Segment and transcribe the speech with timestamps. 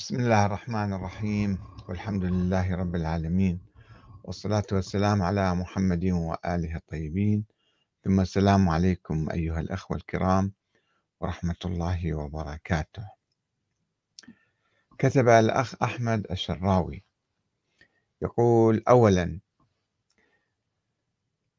[0.00, 3.60] بسم الله الرحمن الرحيم والحمد لله رب العالمين
[4.24, 7.44] والصلاة والسلام على محمد وآله الطيبين.
[8.04, 10.52] ثم السلام عليكم أيها الأخوة الكرام
[11.20, 13.08] ورحمة الله وبركاته.
[14.98, 17.04] كتب الأخ أحمد الشراوي.
[18.22, 19.40] يقول أولا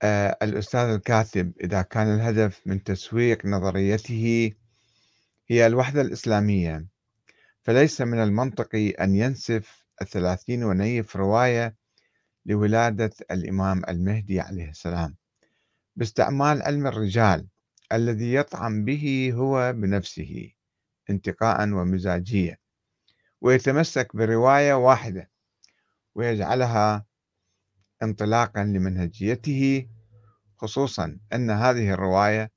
[0.02, 4.52] آه الأستاذ الكاتب إذا كان الهدف من تسويق نظريته
[5.48, 6.91] هي الوحدة الإسلامية
[7.64, 11.76] فليس من المنطقي أن ينسف الثلاثين ونيف رواية
[12.46, 15.16] لولادة الإمام المهدي عليه السلام.
[15.96, 17.48] باستعمال علم الرجال
[17.92, 20.52] الذي يطعن به هو بنفسه
[21.10, 22.60] انتقاء ومزاجية
[23.42, 25.30] ويتمسك برواية واحدة
[26.16, 27.06] ويجعلها
[28.04, 29.88] انطلاقا لمنهجيته
[30.58, 32.52] خصوصا أن هذه الرواية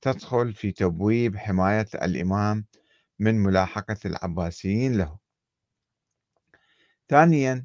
[0.00, 2.64] تدخل في تبويب حماية الإمام
[3.18, 5.18] من ملاحقة العباسيين له.
[7.08, 7.64] ثانيا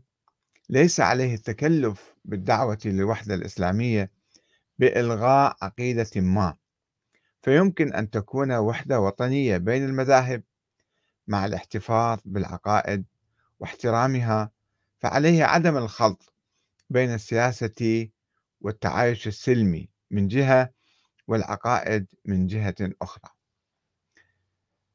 [0.69, 4.11] ليس عليه التكلف بالدعوة للوحدة الإسلامية
[4.79, 6.57] بإلغاء عقيدة ما.
[7.41, 10.43] فيمكن أن تكون وحدة وطنية بين المذاهب
[11.27, 13.05] مع الاحتفاظ بالعقائد
[13.59, 14.51] واحترامها
[14.99, 16.33] فعليه عدم الخلط
[16.89, 18.09] بين السياسة
[18.61, 20.69] والتعايش السلمي من جهة
[21.27, 23.40] والعقائد من جهة أخرى.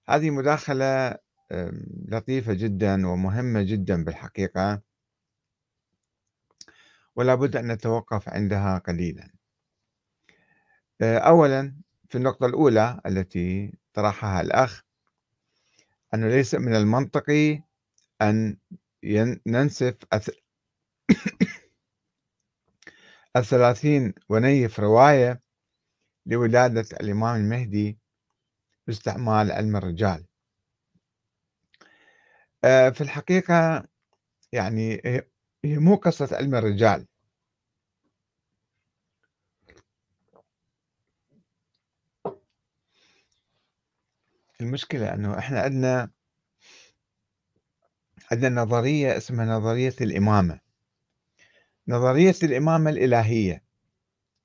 [0.08, 1.18] هذه مداخلة
[2.08, 4.82] لطيفة جدا ومهمة جدا بالحقيقة.
[7.16, 9.30] ولا بد أن نتوقف عندها قليلا.
[11.00, 11.74] آه، أولا
[12.08, 14.82] في النقطة الأولى التي طرحها الأخ
[16.14, 17.62] أنه ليس من المنطقي
[18.22, 18.56] أن
[19.46, 19.94] ننسف
[23.36, 25.40] الثلاثين ونيف رواية
[26.26, 27.98] لولادة الإمام المهدي
[28.86, 30.26] باستعمال علم الرجال.
[32.64, 33.84] آه، في الحقيقة
[34.52, 35.00] يعني
[35.64, 37.06] هي مو قصة علم الرجال.
[44.60, 46.10] المشكلة أنه إحنا عندنا
[48.32, 50.60] عندنا نظرية اسمها نظرية الإمامة.
[51.88, 53.64] نظرية الإمامة الإلهية.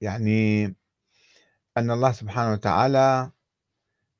[0.02, 0.66] يعني
[1.78, 3.31] أن الله سبحانه وتعالى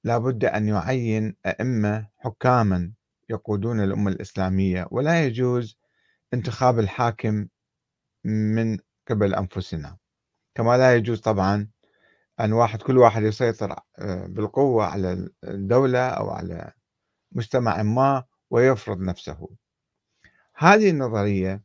[0.04, 2.92] لا بد أن يعين أئمة حكاما
[3.30, 5.78] يقودون الأمة الإسلامية ولا يجوز
[6.34, 7.48] انتخاب الحاكم
[8.26, 8.78] من
[9.10, 9.98] قبل أنفسنا.
[10.56, 11.68] كما لا يجوز طبعا
[12.40, 16.74] أن واحد كل واحد يسيطر آه، بالقوة على الدولة أو على
[17.32, 19.50] مجتمع ما ويفرض نفسه.
[20.56, 21.64] هذه النظرية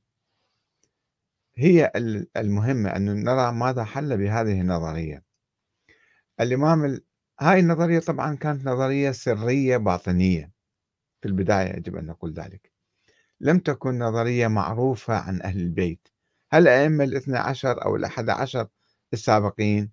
[1.57, 1.93] هي
[2.37, 5.23] المهمة أن نرى ماذا حل بهذه النظرية.
[6.41, 7.01] الإمام
[7.41, 10.53] هاي النظرية طبعا كانت نظرية سرية باطنية
[11.21, 12.73] في البداية يجب أن نقول ذلك.
[13.41, 16.09] لم تكن نظرية معروفة عن أهل البيت.
[16.51, 18.69] هل الأئمة الاثنى عشر أو الأحد عشر
[19.13, 19.91] السابقين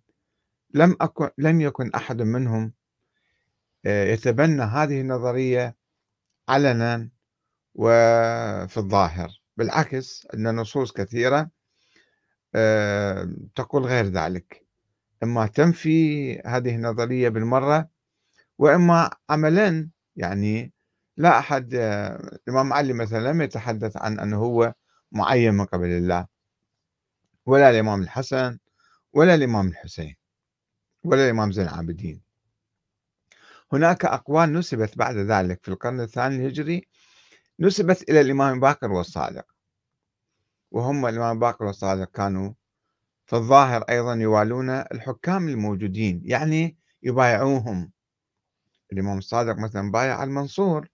[0.74, 2.74] لم أكن لم يكن أحد منهم
[3.86, 5.76] آه، يتبنى هذه النظرية
[6.50, 7.10] علنا
[7.76, 9.30] وفي الظاهر.
[9.58, 11.50] بالعكس أن نصوص كثيرة
[12.56, 14.63] آه، تقول غير ذلك.
[15.24, 17.90] إما تنفي هذه النظرية بالمرة
[18.58, 20.74] وإما عملا يعني
[21.18, 21.74] لا أحد
[22.48, 24.74] الإمام علي مثلا لم يتحدث عن أنه هو
[25.12, 26.28] معين من قبل الله
[27.46, 28.58] ولا الإمام الحسن
[29.14, 30.16] ولا الإمام الحسين
[31.04, 32.22] ولا الإمام زين العابدين.
[33.74, 36.88] هناك أقوال نسبت بعد ذلك في القرن الثاني الهجري
[37.60, 39.46] نسبت إلى الإمام باكر والصادق.
[40.72, 42.54] وهم الإمام باكر والصادق كانوا
[43.34, 47.92] الظاهر أيضا يوالون الحكام الموجودين يعني يبايعوهم.
[48.94, 50.88] الإمام الصادق مثلا بايع المنصور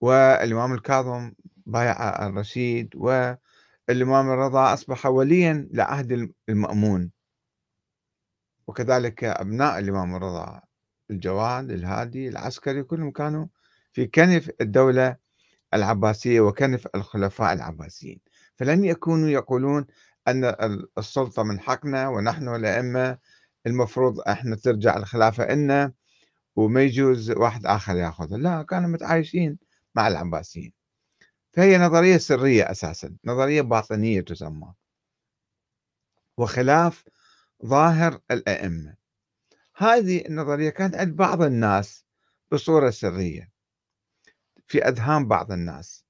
[0.00, 1.32] والإمام الكاظم
[1.66, 7.10] بايع الرشيد والإمام الرضا أصبح وليا لعهد المأمون.
[8.66, 10.60] وكذلك أبناء الإمام الرضا
[11.10, 13.46] الجواد الهادي العسكري كلهم كانوا
[13.92, 15.16] في كنف الدولة
[15.74, 18.20] العباسية وكنف الخلفاء العباسيين.
[18.56, 19.86] فلم يكونوا يقولون
[20.28, 20.44] أن
[20.98, 23.18] السلطة من حقنا ونحن الأئمة
[23.66, 25.92] المفروض إحنا ترجع الخلافة إلنا
[26.56, 28.38] وما يجوز واحد آخر يأخذها.
[28.38, 29.58] لا كانوا متعايشين
[29.94, 30.72] مع العباسيين.
[31.52, 34.74] فهي نظرية سرية أساسا نظرية باطنية تسمى.
[36.36, 37.04] وخلاف
[37.66, 38.96] ظاهر الأئمة.
[39.76, 42.04] هذه النظرية كانت عند بعض الناس
[42.52, 43.52] بصورة سرية
[44.66, 46.04] في أذهان بعض الناس.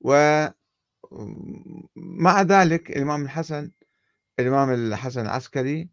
[0.00, 0.46] و
[1.96, 3.70] مع ذلك الإمام الحسن
[4.40, 5.88] الإمام الحسن العسكري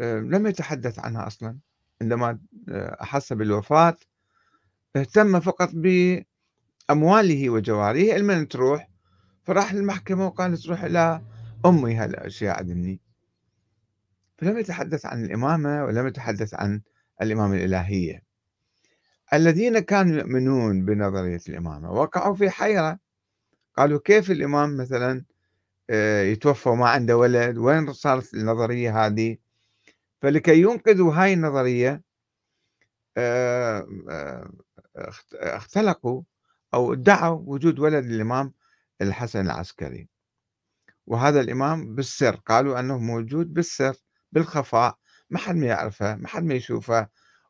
[0.00, 1.58] آه، لم يتحدث عنها أصلا.
[2.02, 2.38] عندما
[2.68, 3.96] آه، أحس بالوفاة
[4.96, 8.16] اهتم فقط بأمواله وجواريه.
[8.16, 8.88] المن تروح؟
[9.42, 11.22] فراح للمحكمة وقال تروح إلى
[11.66, 13.00] أمي هالأشياء عدني
[14.38, 16.80] فلم يتحدث عن الإمامة ولم يتحدث عن
[17.22, 18.22] الإمامة الإلهية.
[19.32, 22.98] الذين كانوا يؤمنون بنظرية الإمامة وقعوا في حيرة
[23.76, 25.24] قالوا كيف الإمام مثلا
[25.90, 29.36] آه، يتوفى وما عنده ولد؟ وين صارت النظرية هذه؟
[30.22, 32.02] فلكي ينقذوا هاي النظرية
[33.16, 34.50] آه، آه،
[35.32, 36.22] اختلقوا
[36.74, 38.52] أو ادعوا وجود ولد الإمام
[39.02, 40.08] الحسن العسكري.
[41.06, 43.96] وهذا الإمام بالسر قالوا أنه موجود بالسر
[44.32, 44.98] بالخفاء
[45.30, 47.08] ما حد ما يعرفه ما حد ما يشوفه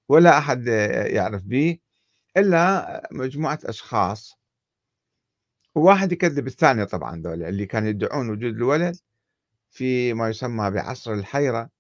[0.09, 0.67] ولا أحد
[1.07, 1.79] يعرف به
[2.37, 4.44] إلا مجموعة أشخاص.
[5.75, 8.97] وواحد يكذب الثاني طبعا دولة اللي كانوا يدعون وجود الولد
[9.71, 11.71] في ما يسمى بعصر الحيرة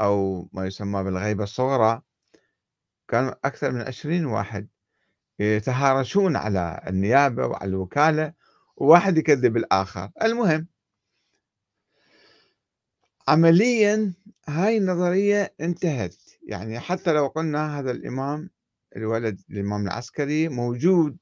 [0.00, 2.02] أو ما يسمى بالغيبة الصغرى
[3.08, 4.68] كانوا أكثر من عشرين واحد
[5.38, 8.32] يتهارشون على النيابة وعلى الوكالة
[8.76, 10.10] وواحد يكذب الآخر.
[10.22, 10.66] المهم
[13.28, 14.12] عمليا
[14.48, 16.16] هاي النظرية انتهت.
[16.42, 18.50] يعني حتى لو قلنا هذا الإمام
[18.96, 21.16] الولد الإمام العسكري موجود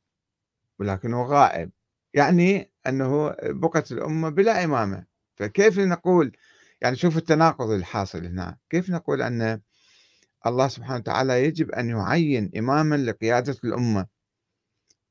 [0.78, 1.70] ولكنه غائب.
[2.14, 5.04] يعني أنه بقت الأمة بلا إمامة.
[5.36, 6.36] فكيف نقول
[6.80, 8.58] يعني شوف التناقض الحاصل هنا.
[8.70, 9.60] كيف نقول أن
[10.46, 14.06] الله سبحانه وتعالى يجب أن يعين إماما لقيادة الأمة؟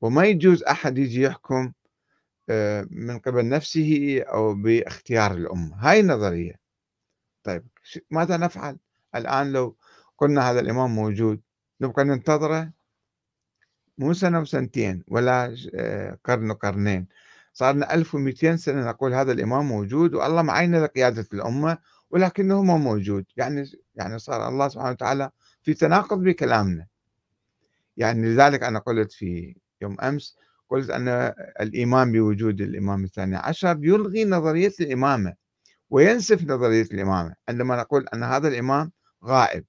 [0.00, 1.72] وما يجوز أحد يجي يحكم
[2.50, 5.76] آه، من قبل نفسه أو باختيار الأمة.
[5.76, 6.54] هاي النظرية.
[7.42, 7.66] طيب
[8.10, 8.78] ماذا نفعل؟
[9.14, 9.76] الآن لو
[10.18, 11.40] قلنا هذا الإمام موجود
[11.80, 12.72] نبقى ننتظره؟
[14.00, 17.06] مو سنة وسنتين ولا آه، قرن وقرنين
[17.52, 21.78] صار لنا 1200 سنة نقول هذا الإمام موجود والله معينه لقيادة الأمة
[22.10, 23.24] ولكنه ما موجود.
[23.36, 25.30] يعني يعني صار الله سبحانه وتعالى
[25.62, 26.86] في تناقض بكلامنا.
[27.96, 30.36] يعني لذلك أنا قلت في يوم أمس
[30.68, 31.08] قلت أن
[31.60, 35.34] الإيمان بوجود الإمام الثاني عشر يلغي نظرية الإمامة
[35.90, 38.92] وينسف نظرية الإمامة عندما نقول أن هذا الإمام
[39.24, 39.64] غائب.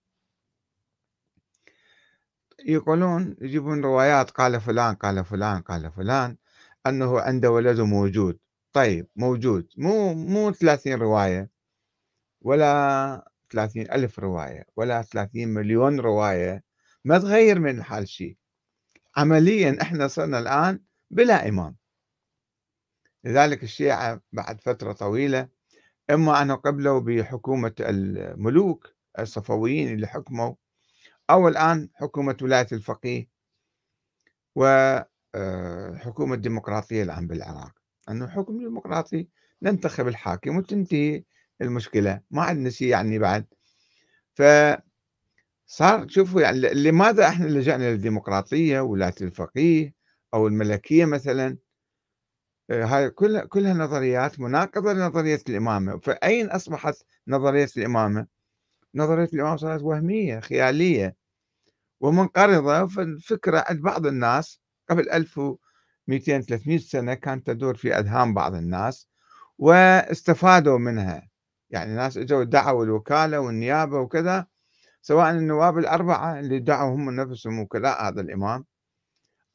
[2.66, 6.38] يقولون يجيبون روايات قال فلان قال فلان قال فلان
[6.88, 8.40] أنه عنده ولد موجود.
[8.74, 9.68] طيب موجود.
[9.78, 11.50] مو مو 30 رواية
[12.42, 16.64] ولا 30 ألف رواية ولا 30 مليون رواية.
[17.06, 18.38] ما تغير من الحال شيء
[19.18, 20.80] عمليا إحنا صرنا الآن
[21.12, 21.76] بلا إمام.
[23.24, 25.50] لذلك الشيعة بعد فترة طويلة
[26.10, 28.88] إما أنه قبلوا بحكومة الملوك
[29.20, 30.56] الصفويين اللي حكموا
[31.32, 33.28] أو الآن حكومة ولاية الفقيه
[34.56, 37.72] وحكومة آه، ديمقراطية الآن بالعراق.
[38.10, 39.28] أنه حكم ديمقراطي
[39.62, 41.24] ننتخب الحاكم وتنتهي
[41.62, 42.22] المشكلة.
[42.32, 43.46] ما عندنا شيء يعني بعد.
[44.36, 44.42] ف
[45.66, 49.94] صار شوفوا يعني لماذا إحنا لجأنا للديمقراطية ولاية الفقيه
[50.34, 51.58] أو الملكية مثلا؟
[52.70, 56.00] آه، هاي كلها كلها نظريات مناقضة لنظرية الإمامة.
[56.00, 56.96] فأين أصبحت
[57.28, 58.28] نظرية الإمامة؟
[58.96, 61.16] نظرية الإمامة صارت وهمية خيالية.
[62.02, 69.08] ومنقرضة فالفكرة عند بعض الناس قبل 1200 300 سنة كانت تدور في أذهان بعض الناس
[69.58, 71.30] واستفادوا منها.
[71.70, 74.48] يعني ناس إجوا دعوا الوكالة والنيابة وكذا
[75.02, 78.66] سواء النواب الأربعة اللي دعوا هم نفسهم وكلاء هذا الإمام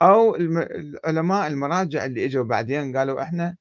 [0.03, 3.57] أو العلماء المراجع اللي إجوا بعدين قالوا إحنا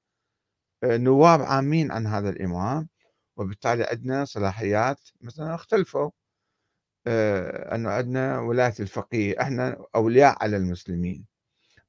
[0.84, 2.90] آه، نواب عامين عن هذا الإمام
[3.38, 6.12] وبالتالي عندنا صلاحيات مثلا اختلفوا.
[7.08, 11.26] أنه عندنا ولاية الفقيه إحنا أولياء على المسلمين.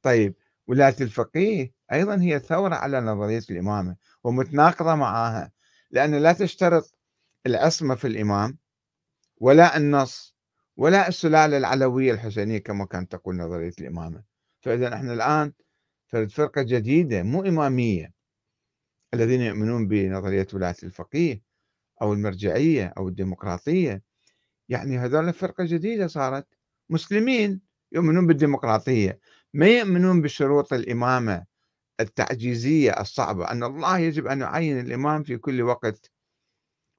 [0.02, 0.34] طيب
[0.66, 5.52] ولاية الفقيه أيضا هي ثورة على نظرية الإمامة ومتناقضة معها
[5.90, 6.94] لأن لا تشترط
[7.46, 8.58] العصمة في الإمام
[9.38, 10.36] ولا النص
[10.76, 14.22] ولا السلالة العلوية الحسينية كما كانت تقول نظرية الإمامة.
[14.60, 15.52] فإذا إحنا الآن
[16.28, 18.12] فرقة جديدة مو إمامية
[19.14, 21.42] الذين يؤمنون بنظرية ولاية الفقيه
[22.02, 24.02] أو المرجعية أو الديمقراطية.
[24.68, 26.46] يعني هذول فرقة جديدة صارت.
[26.90, 27.60] مسلمين
[27.92, 29.20] يؤمنون بالديمقراطية
[29.54, 31.44] ما يؤمنون بشروط الإمامة
[32.00, 33.50] التعجيزية الصعبة.
[33.50, 36.10] أن الله يجب أن يعين الإمام في كل وقت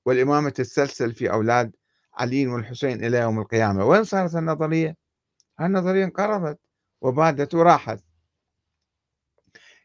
[0.05, 1.75] والإمامة تتسلسل في أولاد
[2.13, 3.86] علي والحسين إلى يوم القيامة.
[3.86, 4.97] وين صارت النظرية؟
[5.59, 6.59] هالنظرية انقرضت
[7.01, 8.03] وبادت وراحت.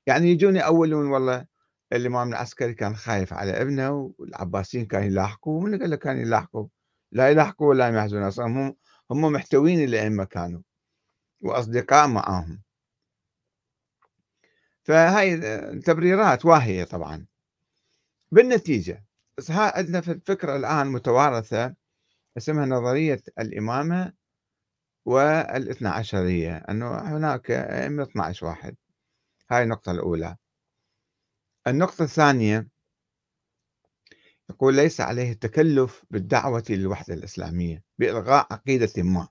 [0.06, 1.46] يعني يجوني أولون والله
[1.92, 6.66] الإمام العسكري كان خايف على ابنه والعباسيين كانوا يلاحقوا من قال لك كانوا يلاحقوا
[7.12, 8.76] لا يلاحقوا ولا يحزنون أصلا هم
[9.10, 10.62] هم محتوين الأئمة كانوا
[11.40, 12.62] وأصدقاء معاهم.
[14.84, 15.40] فهاي
[15.80, 17.26] تبريرات واهية طبعا.
[18.32, 19.04] بالنتيجة
[19.38, 21.74] بس عندنا في الفكرة الآن متوارثة
[22.36, 24.12] اسمها نظرية الإمامة
[25.04, 28.76] والإثنى عشرية أنه هناك أئمة 12 واحد.
[29.50, 30.36] هاي النقطة الأولى.
[31.66, 32.68] النقطة الثانية
[34.50, 39.28] يقول ليس عليه التكلف بالدعوة للوحدة الإسلامية بإلغاء عقيدة ما.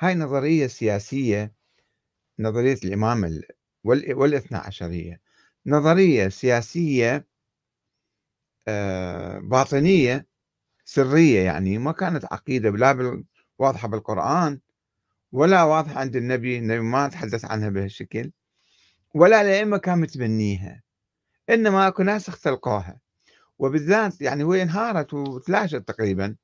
[0.00, 1.52] هاي نظرية سياسية
[2.38, 3.40] نظرية الإمام
[3.84, 5.20] والإثنى عشرية.
[5.66, 7.26] نظرية سياسية
[8.68, 10.26] آه، باطنية
[10.84, 13.24] سرية يعني ما كانت عقيدة لا
[13.58, 14.60] واضحة بالقرآن
[15.32, 18.32] ولا واضحة عند النبي النبي ما تحدث عنها بهالشكل
[19.14, 20.82] ولا الأئمة كان متبنيها.
[21.50, 23.00] إنما أكو ناس اختلقوها.
[23.58, 26.36] وبالذات يعني هو انهارت وتلاشت تقريبا.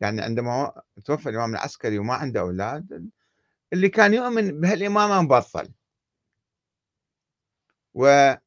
[0.00, 3.10] يعني عندما توفى الإمام العسكري وما عنده أولاد
[3.72, 5.68] اللي كان يؤمن بهالإمامة مبطل
[7.94, 8.40] وبعد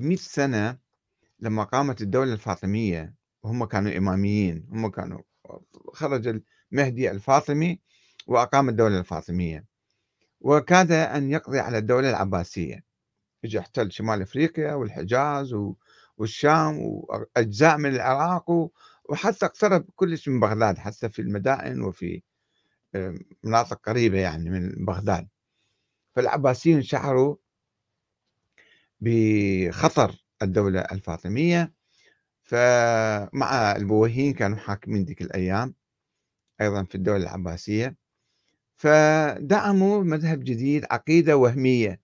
[0.00, 0.78] مئة سنة
[1.40, 5.20] لما قامت الدولة الفاطمية وهم كانوا إماميين هم كانوا
[5.94, 6.40] خرج
[6.72, 7.80] المهدي الفاطمي
[8.26, 9.64] وأقام الدولة الفاطمية.
[10.40, 12.84] وكاد أن يقضي على الدولة العباسية.
[13.44, 15.54] اجى احتل شمال إفريقيا والحجاز
[16.18, 18.70] والشام وأجزاء من العراق
[19.08, 22.22] وحتى اقترب كلش من بغداد حتى في المدائن وفي
[23.42, 25.28] مناطق قريبة يعني من بغداد.
[26.14, 27.36] فالعباسيين شعروا
[29.00, 31.72] بخطر الدولة الفاطمية.
[32.42, 35.74] فمع البويهيين كانوا حاكمين ذيك الأيام
[36.60, 37.96] أيضا في الدولة العباسية.
[38.76, 42.00] فدعموا مذهب جديد عقيدة وهمية.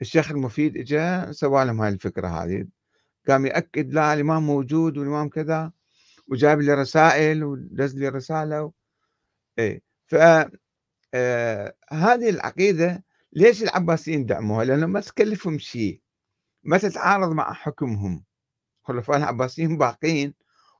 [0.00, 2.66] الشيخ المفيد اجى سوى لهم هاي الفكرة هذه.
[3.28, 5.72] قام يأكد لا الإمام موجود والإمام كذا
[6.28, 8.72] وجاب لي رسائل ودز لي رسالة و...
[9.58, 10.14] إيه ف
[11.14, 16.02] آه هذه العقيدة ليش العباسيين دعموها؟ لأنه ما تكلفهم شيء
[16.64, 18.24] ما تتعارض مع حكمهم.
[18.82, 20.34] خلفاء العباسيين باقين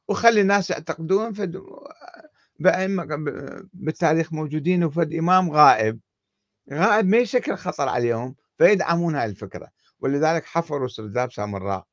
[0.08, 1.62] وخلي الناس يعتقدون فد
[2.58, 3.06] بأئمة
[3.74, 6.00] بالتاريخ موجودين وفد إمام غائب.
[6.72, 9.70] غائب ما يشكل خطر عليهم فيدعمون هاي الفكرة.
[10.00, 11.86] ولذلك حفروا سرداب سامراء.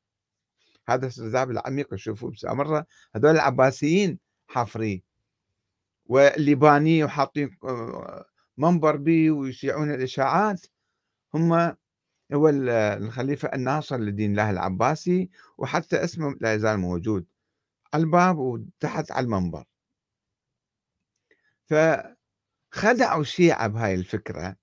[0.90, 5.02] هذا السرداب العميق شوفوا بسامراء هذول العباسيين حافرين.
[6.06, 8.26] والليباني وحاطين آه،
[8.58, 10.66] منبر به ويشيعون الإشاعات.
[11.34, 11.54] هم
[12.34, 17.26] هو الخليفة الناصر لدين الله العباسي وحتى اسمه لا يزال موجود.
[17.94, 19.66] على الباب وتحت على المنبر.
[21.66, 24.56] فخدعوا الشيعة بهاي الفكرة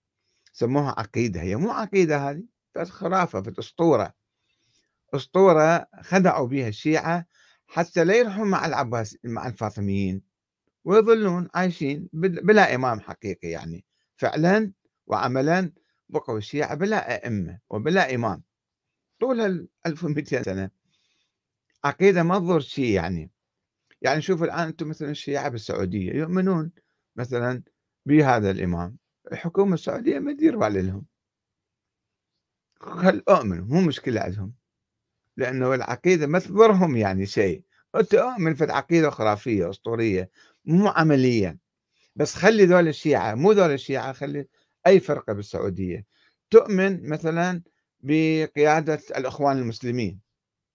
[0.52, 1.56] سموها عقيدة هي.
[1.56, 4.14] مو عقيدة هذه بس خرافة في أسطورة.
[5.14, 7.26] أسطورة خدعوا بها الشيعة
[7.66, 10.22] حتى لا يروحون مع العباس مع الفاطميين
[10.84, 13.84] ويظلون عايشين بلا إمام حقيقي يعني.
[14.16, 14.72] فعلا
[15.06, 15.72] وعملا
[16.08, 18.42] بقوا الشيعة بلا أئمة وبلا إمام.
[19.20, 20.70] طول ال 1200 سنة.
[21.84, 23.30] عقيدة ما تضر شيء يعني.
[24.02, 26.72] يعني شوفوا الآن أنتم مثلا الشيعة بالسعودية يؤمنون
[27.16, 27.62] مثلا
[28.06, 28.96] بهذا الإمام.
[29.32, 31.06] الحكومة السعودية ما تدير بال لهم
[32.80, 34.54] خل أؤمن مو مشكلة عندهم.
[35.36, 37.62] لأنه العقيدة ما تضرهم يعني شيء.
[37.96, 40.30] أنت أؤمن في العقيدة خرافية أسطورية
[40.64, 41.58] مو عملية
[42.16, 44.46] بس خلي ذول الشيعة مو ذول الشيعة خلي
[44.86, 46.06] أي فرقة بالسعودية
[46.50, 47.62] تؤمن مثلا
[48.00, 50.20] بقيادة الإخوان المسلمين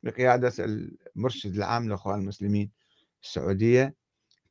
[0.03, 2.71] بقيادة المرشد العام للإخوان المسلمين.
[3.23, 3.95] السعودية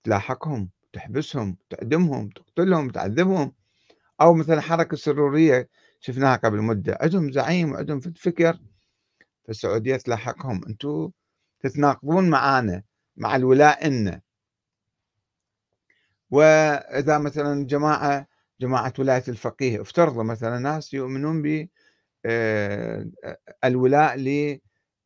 [0.05, 3.53] تلاحقهم تحبسهم تعدمهم تقتلهم تعذبهم.
[4.21, 5.69] أو مثلا حركة سرورية
[6.01, 8.59] شفناها قبل مدة عندهم زعيم وعندهم فكر.
[9.49, 10.65] فالسعودية تلاحقهم.
[10.69, 11.11] أنتم
[11.61, 12.83] تتناقضون معانا
[13.17, 14.21] مع الولاء إن
[16.31, 18.27] وإذا مثلا جماعة
[18.61, 21.69] جماعة ولاية الفقيه افترضوا مثلا ناس يؤمنون ب
[22.27, 23.07] آه،
[23.65, 24.17] الولاء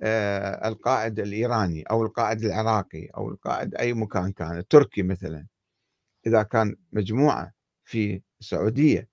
[0.00, 5.46] للقائد الإيراني أو القائد العراقي أو القائد أي مكان كان التركي مثلا.
[6.26, 7.52] إذا كان مجموعة
[7.84, 9.08] في السعودية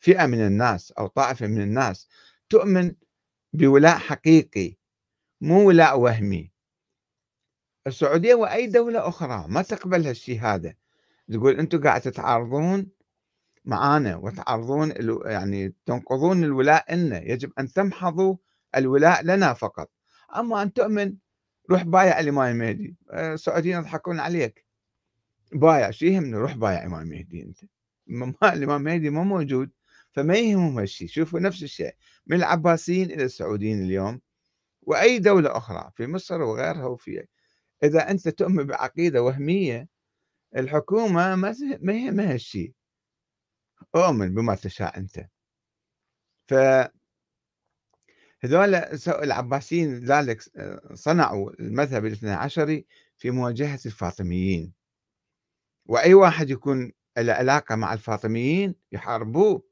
[0.00, 2.08] فئة من الناس أو طائفة من الناس
[2.48, 2.94] تؤمن
[3.52, 4.76] بولاء حقيقي
[5.40, 6.52] مو ولاء وهمي.
[7.86, 10.74] السعودية وأي دولة أخرى ما تقبل هالشيء هذا.
[11.32, 12.86] تقول أنتم قاعد تتعارضون
[13.64, 14.92] معانا وتعرضون
[15.24, 17.22] يعني تنقضون الولاء لنا.
[17.22, 18.36] يجب أن تمحضوا
[18.76, 19.90] الولاء لنا فقط.
[20.36, 21.14] أما أن تؤمن
[21.70, 24.66] روح بايع الإمام المهدي السعوديين يضحكون عليك.
[25.52, 27.58] بايع شو يهمنا روح بايع إمام المهدي أنت.
[28.42, 29.70] الإمام المهدي ما موجود
[30.12, 31.94] فما يهمهم هالشيء شوفوا نفس الشيء.
[32.26, 34.20] من العباسيين إلى السعوديين اليوم
[34.82, 37.26] وأي دولة أخرى في مصر وغيرها وفي
[37.82, 39.88] إذا أنت تؤمن بعقيدة وهمية
[40.56, 42.72] الحكومة ما يهمها هالشيء
[43.94, 45.26] أؤمن بما تشاء أنت.
[46.48, 46.54] ف
[48.44, 48.74] هذول
[49.08, 50.42] العباسيين ذلك
[50.94, 52.86] صنعوا المذهب الاثنى عشري
[53.16, 54.72] في مواجهة الفاطميين.
[55.86, 59.62] وأي واحد يكون له علاقة مع الفاطميين يحاربوه.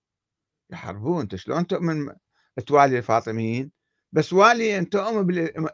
[0.71, 1.23] يحاربوه.
[1.23, 2.15] أنت شلون تؤمن
[2.67, 3.71] توالي الفاطميين
[4.13, 5.27] بس والي أن تؤمن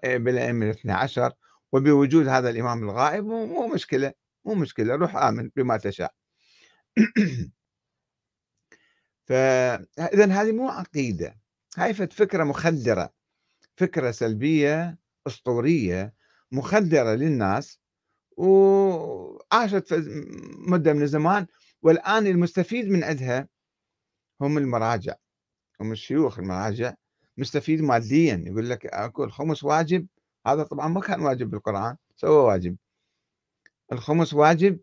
[0.02, 1.32] بالأئمة الاثنى عشر
[1.72, 4.12] وبوجود هذا الإمام الغائب مو مشكلة
[4.44, 6.14] مو مشكلة روح آمن بما تشاء.
[9.26, 11.38] فإذا هذه مو عقيدة
[11.76, 13.12] هاي فكرة مخدرة
[13.76, 16.14] فكرة سلبية أسطورية
[16.52, 17.80] مخدرة للناس
[18.36, 19.94] وعاشت
[20.58, 21.46] مدة من الزمان
[21.82, 23.48] والآن المستفيد من عندها
[24.40, 25.14] هم المراجع.
[25.80, 26.94] هم الشيوخ المراجع
[27.38, 30.06] مستفيد ماديا يقول لك أكو الخمس واجب
[30.46, 32.76] هذا طبعا ما كان واجب بالقرآن سوى واجب.
[33.92, 34.80] الخمس واجب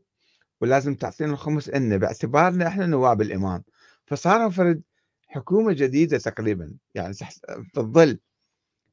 [0.62, 3.64] ولازم تعطينا الخمس إلنا باعتبارنا إحنا نواب الإمام.
[4.06, 4.82] فصاروا فرد
[5.28, 8.20] حكومة جديدة تقريبا يعني في الظل.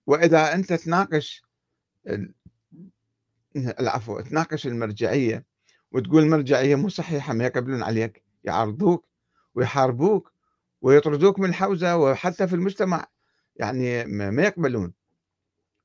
[0.07, 1.43] وإذا أنت تناقش
[3.57, 5.45] العفو تناقش المرجعية
[5.93, 9.07] وتقول المرجعية مو صحيحة ما يقبلون عليك يعارضوك
[9.55, 10.33] ويحاربوك
[10.83, 13.07] ويطردوك من الحوزة وحتى في المجتمع
[13.57, 14.93] يعني ما يقبلون.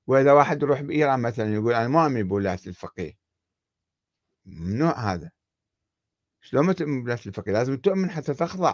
[0.07, 3.17] وإذا واحد يروح بإيران مثلا يقول أنا ما أؤمن بولاية الفقيه.
[4.45, 5.31] ممنوع هذا؟
[6.41, 8.73] شلون ما تؤمن بولاية الفقيه؟ لازم تؤمن حتى تخضع.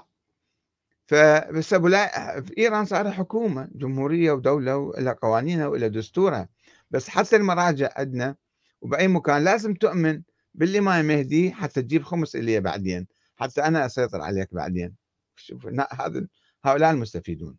[1.05, 6.49] فبس في إيران صار حكومة جمهورية ودولة وإلى قوانينها وإلى دستورها.
[6.91, 8.35] بس حتى المراجع عندنا
[8.81, 10.21] وبأي مكان لازم تؤمن
[10.53, 13.07] بالإمام المهدي حتى تجيب خمس إلي بعدين.
[13.35, 15.00] حتى أنا أسيطر عليك بعدين.
[15.41, 16.27] شوف هذا
[16.65, 17.57] هؤلاء المستفيدون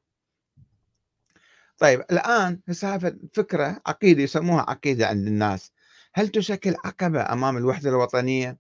[1.79, 2.99] طيب الآن هسه
[3.35, 5.73] فكرة عقيدة يسموها عقيدة عند الناس.
[6.15, 8.59] هل تشكل عقبة أمام الوحدة الوطنية؟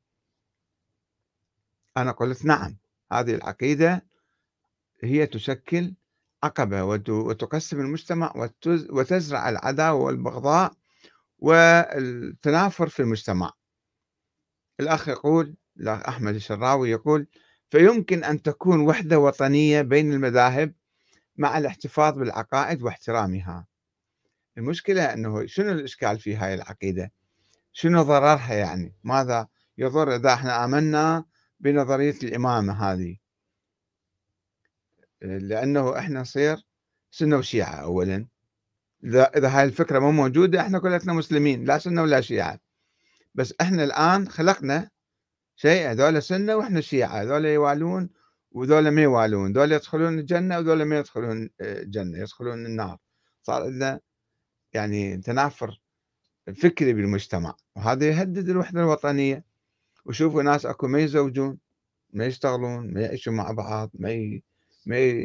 [1.96, 2.76] أنا قلت نعم
[3.12, 4.06] هذه العقيدة
[5.02, 5.94] هي تشكل
[6.42, 10.72] عقبة وتقسم المجتمع وتزرع العداوة والبغضاء
[11.38, 13.52] والتنافر في المجتمع.
[14.80, 17.26] الأخ يقول الأخ أحمد الشراوي يقول
[17.72, 20.74] فيمكن أن تكون وحدة وطنية بين المذاهب
[21.36, 23.66] مع الاحتفاظ بالعقائد واحترامها.
[24.58, 27.12] المشكلة أنه شنو الإشكال في هاي العقيدة؟
[27.72, 31.24] شنو ضررها يعني؟ ماذا يضر إذا إحنا آمنا
[31.60, 33.16] بنظرية الإمامة هذه؟
[35.22, 36.56] لأنه إحنا نصير
[37.10, 38.26] سنة وشيعة أولا.
[39.04, 42.58] إذا إذا هاي الفكرة مو موجودة إحنا كلنا مسلمين لا سنة ولا شيعة.
[43.34, 44.90] بس إحنا الآن خلقنا
[45.56, 48.10] شيء هذول سنة وإحنا شيعة هذول يوالون
[48.52, 52.98] وذولا ما يوالون ذولا يدخلون الجنة وذولا ما يدخلون الجنة يدخلون النار.
[53.42, 54.00] صار عندنا
[54.72, 55.80] يعني تنافر
[56.56, 59.44] فكري بالمجتمع وهذا يهدد الوحدة الوطنية.
[60.06, 61.58] وشوفوا ناس أكو ما يزوجون
[62.12, 64.42] ما يشتغلون ما يعيشون مع بعض ما ي...
[64.86, 65.22] ما ي...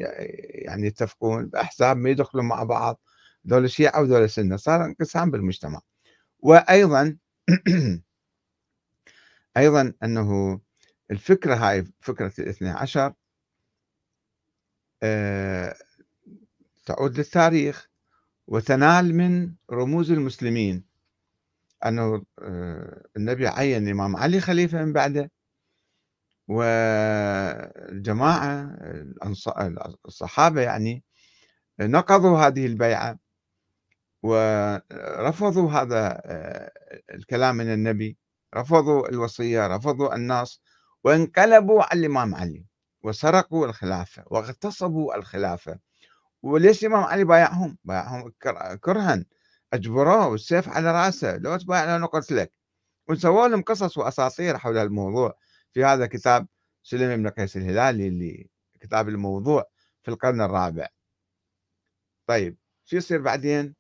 [0.66, 3.02] يعني يتفقون بأحزاب ما يدخلون مع بعض.
[3.48, 5.82] ذول شيعة وذول سنة صار انقسام بالمجتمع.
[6.40, 7.18] وأيضا
[9.58, 10.60] أيضا أنه
[11.12, 13.14] الفكرة هاي فكرة الاثنى عشر
[15.04, 15.76] آه،
[16.86, 17.90] تعود للتاريخ
[18.48, 20.84] وتنال من رموز المسلمين.
[21.86, 25.32] أنه آه، النبي عين الإمام علي خليفة من بعده
[26.48, 27.98] والجماعة
[30.06, 31.04] الصحابة يعني
[31.80, 33.20] نقضوا هذه البيعة
[34.24, 36.72] ورفضوا هذا آه،
[37.14, 38.18] الكلام من النبي.
[38.56, 40.62] رفضوا الوصية رفضوا النص
[41.04, 42.66] وانقلبوا على الإمام علي
[43.04, 45.80] وسرقوا الخلافة واغتصبوا الخلافة.
[46.44, 48.34] وليش الإمام علي بايعهم؟ بايعهم
[48.82, 49.26] كرها.
[49.74, 51.38] أجبروه والسيف على رأسه.
[51.38, 52.54] لو تبايع لأنا قتلك
[53.10, 55.38] وسووا لهم قصص وأساطير حول الموضوع.
[55.74, 56.48] في هذا كتاب
[56.84, 58.50] سليم بن قيس الهلالي اللي
[58.82, 59.66] كتاب الموضوع
[60.04, 60.88] في القرن الرابع.
[62.28, 63.76] طيب شو يصير بعدين؟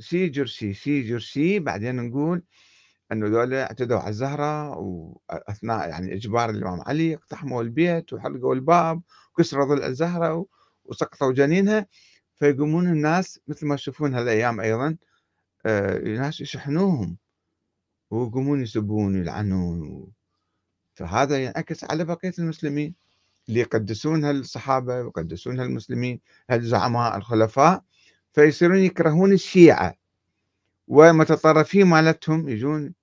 [0.00, 2.42] شي جرشي شي جرشي بعدين نقول
[3.12, 9.66] إنه ذولا اعتدوا على الزهرة وأثناء يعني إجبار الإمام علي اقتحموا البيت وحرقوا الباب وكسروا
[9.66, 10.46] ظل الزهرة
[10.84, 11.86] وسقطوا جنينها.
[12.36, 14.96] فيقومون الناس مثل ما تشوفون هالأيام أيضا
[15.66, 17.16] آه الناس يشحنوهم
[18.10, 20.06] ويقومون يسبون ويلعنون
[20.94, 22.94] فهذا ينعكس على بقية المسلمين.
[23.48, 27.82] اللي يقدسون هالصحابة ويقدسون هالمسلمين هالزعماء الخلفاء
[28.32, 29.94] فيصيرون يكرهون الشيعة.
[30.88, 32.94] ومتطرفين مالتهم يجون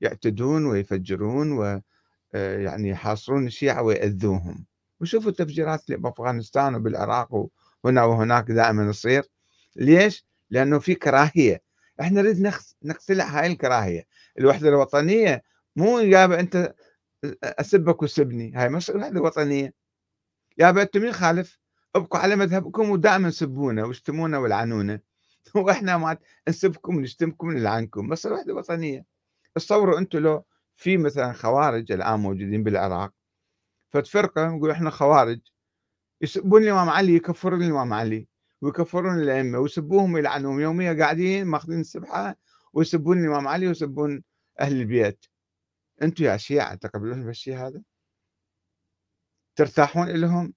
[0.00, 4.64] يعتدون ويفجرون ويعني يحاصرون الشيعة ويأذوهم.
[5.00, 7.48] وشوفوا التفجيرات اللي بأفغانستان وبالعراق
[7.84, 9.24] وهنا وهناك دائما تصير
[9.76, 11.62] ليش؟ لأنه في كراهية.
[12.00, 14.06] إحنا نريد نقتلع هاي الكراهية.
[14.38, 15.42] الوحدة الوطنية
[15.76, 16.74] مو يابا أنت
[17.42, 18.52] أسبك وسبني.
[18.54, 19.74] هاي مش الوحدة الوطنية.
[20.58, 21.58] يابا أنت مين خالف؟
[21.94, 25.00] ابقوا على مذهبكم ودائما سبونا واشتمونا والعنونا.
[25.54, 26.16] وإحنا ما
[26.48, 29.04] نسبكم ونشتمكم ونلعنكم بس الوحدة وطنيه
[29.54, 30.44] تصوروا أنتم لو
[30.76, 33.12] في مثلا خوارج الآن موجودين بالعراق
[33.90, 35.40] فتفرقة يقول إحنا خوارج
[36.20, 38.28] يسبون الإمام علي يكفرون الإمام علي
[38.60, 42.36] ويكفرون الأئمة ويسبوهم ويلعنهم يوميا قاعدين ماخذين السبحة
[42.72, 44.22] ويسبون الإمام علي ويسبون
[44.60, 45.26] أهل البيت.
[46.02, 47.82] أنتم يا شيعة تقبلون بالشيء هذا؟
[49.56, 50.54] ترتاحون لهم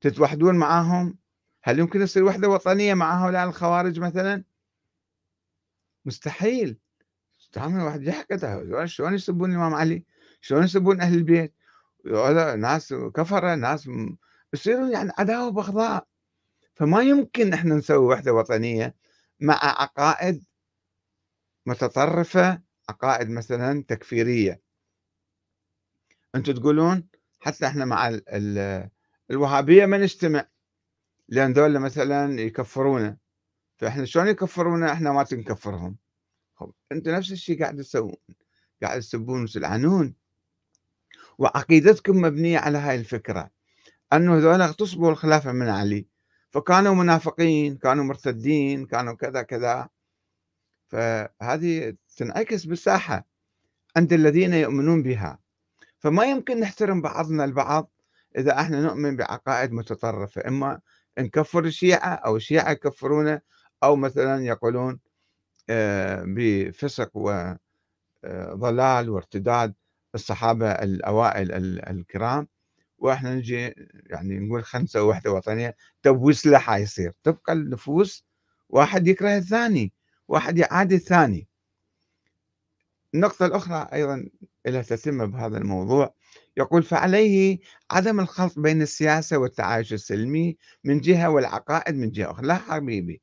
[0.00, 1.18] تتوحدون معاهم؟
[1.66, 4.44] هل يمكن يصير وحدة وطنية مع هؤلاء الخوارج مثلا؟
[6.04, 6.78] مستحيل.
[7.52, 8.84] تعمل واحد يحقد.
[8.84, 10.04] شلون يسبون الإمام علي؟
[10.40, 11.54] شلون يسبون أهل البيت؟
[12.56, 13.90] ناس كفرة ناس
[14.54, 16.06] يصيرون يعني عداوة وبغضاء.
[16.74, 18.94] فما يمكن إحنا نسوي وحدة وطنية
[19.40, 20.44] مع عقائد
[21.66, 24.60] متطرفة عقائد مثلا تكفيرية.
[26.34, 27.08] أنتم تقولون
[27.40, 28.18] حتى إحنا مع
[29.30, 30.46] الوهابية ما نجتمع.
[31.28, 33.16] لأن ذولا مثلا يكفرونا
[33.76, 35.96] فإحنا شلون يكفرونا إحنا ما تنكفرهم.
[36.92, 38.16] أنتم نفس الشيء قاعد تسوون.
[38.82, 40.14] قاعد تسبون وتلعنون.
[41.38, 43.50] وعقيدتكم مبنية على هاي الفكرة.
[44.12, 46.06] أنه هذول اغتصبوا الخلافة من علي.
[46.50, 49.88] فكانوا منافقين كانوا مرتدين كانوا كذا كذا.
[50.88, 53.26] فهذه تنعكس بالساحة
[53.96, 55.38] عند الذين يؤمنون بها.
[55.98, 57.90] فما يمكن نحترم بعضنا البعض
[58.38, 60.48] إذا إحنا نؤمن بعقائد متطرفة.
[60.48, 60.80] إما
[61.18, 63.40] نكفر الشيعة أو الشيعة يكفرونه
[63.84, 65.00] أو مثلا يقولون
[65.70, 67.10] آه، بفسق
[68.24, 69.74] وضلال وارتداد
[70.14, 71.52] الصحابة الأوائل
[71.90, 72.48] الكرام.
[72.98, 73.74] وإحنا نجي
[74.06, 78.24] يعني نقول نسوي وحده وطنية تبويس له حيصير؟ تبقى النفوس
[78.68, 79.92] واحد يكره الثاني
[80.28, 81.48] واحد يعادي الثاني.
[83.14, 84.28] النقطة الأخرى أيضا
[84.66, 86.14] لها تتم بهذا الموضوع.
[86.56, 87.58] يقول فعليه
[87.90, 92.46] عدم الخلط بين السياسة والتعايش السلمي من جهة والعقائد من جهة أخرى.
[92.46, 93.22] لا حبيبي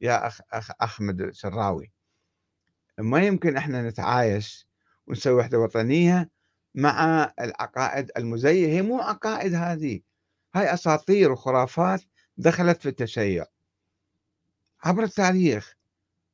[0.00, 1.92] يا أخ, أخ أحمد الشراوي
[2.98, 4.66] ما يمكن إحنا نتعايش
[5.06, 6.30] ونسوي وحدة وطنية
[6.74, 10.00] مع العقائد المزيفة هي مو عقائد هذه
[10.54, 12.02] هاي أساطير وخرافات
[12.36, 13.44] دخلت في التشيع.
[14.84, 15.74] عبر التاريخ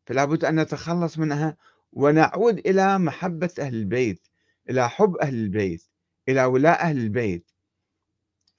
[0.06, 1.56] فلا بد أن نتخلص منها
[1.92, 4.28] ونعود إلى محبة أهل البيت
[4.70, 5.84] إلى حب أهل البيت.
[6.28, 7.50] إلى ولاء أهل البيت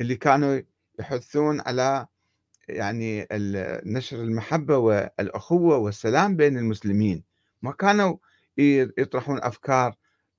[0.01, 0.61] اللي كانوا
[0.99, 2.07] يحثون على
[2.69, 3.27] يعني
[3.85, 7.23] نشر المحبة والأخوة والسلام بين المسلمين.
[7.61, 8.17] ما كانوا
[8.97, 9.95] يطرحون أفكار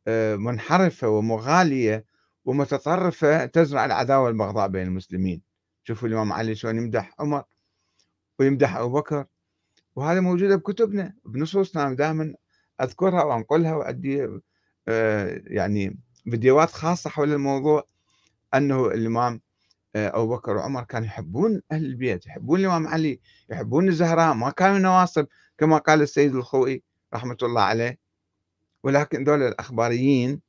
[0.09, 2.05] آه، منحرفة ومغالية
[2.45, 5.43] ومتطرفة تزرع العداوة والبغضاء بين المسلمين.
[5.85, 7.45] شوفوا الإمام علي شلون يمدح عمر
[8.39, 9.27] ويمدح أبو بكر.
[9.97, 12.35] وهذا موجودة بكتبنا بنصوصنا دائما
[12.81, 14.29] أذكرها وأنقلها وأدي
[14.89, 17.85] آه، يعني فيديوهات خاصة حول الموضوع
[18.55, 19.41] أنه الإمام
[19.97, 24.79] آه، أبو بكر وعمر كانوا يحبون أهل البيت يحبون الإمام علي يحبون الزهراء ما كانوا
[24.79, 25.27] نواصب
[25.59, 26.83] كما قال السيد الخوئي
[27.15, 27.99] رحمة الله عليه.
[28.83, 30.41] ولكن دول الأخباريين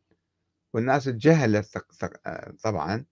[0.74, 1.64] والناس الجهلة
[2.64, 3.06] طبعا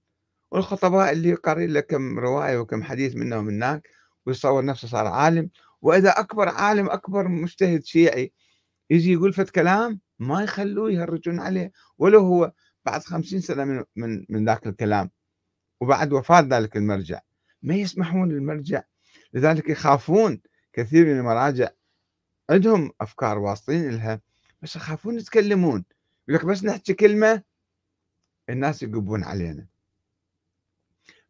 [0.52, 3.90] والخطباء اللي قارئ له كم رواية وكم حديث منه هناك
[4.26, 5.50] ويصور نفسه صار عالم.
[5.82, 8.34] وإذا أكبر عالم أكبر مجتهد شيعي
[8.90, 12.54] يجي يقول فت كلام ما يخلوه يهرجون عليه ولو هو
[12.86, 15.12] بعد خمسين سنة من, من, من ذاك الكلام
[15.82, 17.20] وبعد وفاة ذلك المرجع.
[17.62, 18.84] ما يسمحون للمرجع
[19.34, 20.42] لذلك يخافون
[20.74, 21.70] كثير من المراجع.
[22.50, 24.22] عندهم أفكار واصلين لها
[24.62, 25.86] بس يخافون يتكلمون.
[26.28, 27.44] يقول لك بس نحكي كلمة
[28.50, 29.68] الناس يقبون علينا.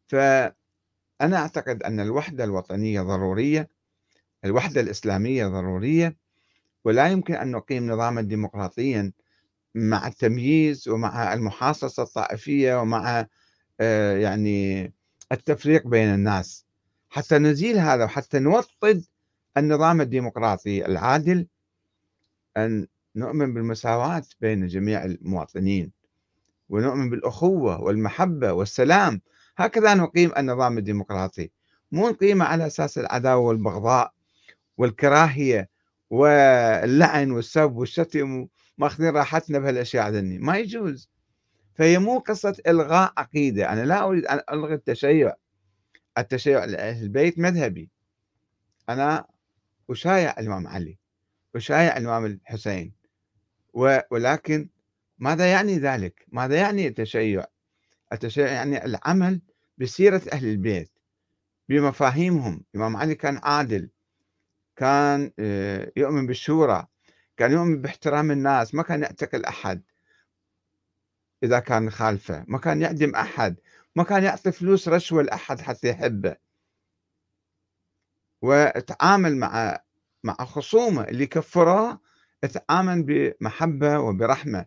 [0.07, 3.69] فأنا أعتقد أن الوحدة الوطنية ضرورية
[4.45, 6.17] الوحدة الإسلامية ضرورية.
[6.85, 9.11] ولا يمكن أن نقيم نظاما ديمقراطيا
[9.75, 13.27] مع التمييز ومع المحاصصة الطائفية ومع
[13.81, 14.93] آه، يعني
[15.31, 16.65] التفريق بين الناس.
[17.09, 19.05] حتى نزيل هذا وحتى نوطد
[19.57, 21.47] النظام الديمقراطي العادل
[22.57, 25.91] أن نؤمن بالمساواة بين جميع المواطنين
[26.69, 29.21] ونؤمن بالأخوة والمحبة والسلام.
[29.57, 31.51] هكذا نقيم النظام الديمقراطي.
[31.91, 34.13] مو نقيمه على أساس العداوة والبغضاء
[34.77, 35.69] والكراهية
[36.09, 41.09] واللعن والسب والشتم ماخذين راحتنا بهالأشياء ذني ما يجوز.
[41.75, 43.73] فهي مو قصة إلغاء عقيدة.
[43.73, 45.33] أنا لا أريد أن ألغي التشيع.
[46.17, 47.89] التشيع لأهل البيت مذهبي.
[48.89, 49.25] أنا
[49.89, 50.97] أشايع الإمام علي.
[51.55, 52.93] أشايع الإمام الحسين.
[54.11, 54.69] ولكن
[55.19, 57.45] ماذا يعني ذلك؟ ماذا يعني التشيع؟
[58.13, 59.41] التشيع يعني العمل
[59.77, 60.91] بسيرة أهل البيت.
[61.69, 62.63] بمفاهيمهم.
[62.75, 63.89] الإمام علي كان عادل.
[64.79, 66.87] كان آه، يؤمن بالشورى
[67.37, 69.83] كان يؤمن باحترام الناس ما كان يعتقل أحد
[71.43, 73.55] إذا كان خالفه ما كان يعدم أحد
[73.95, 76.35] ما كان يعطي فلوس رشوة لأحد حتى يحبه.
[78.41, 79.79] وتعامل مع
[80.23, 81.99] مع خصومه اللي كفروه
[82.53, 84.65] تعامل بمحبة وبرحمة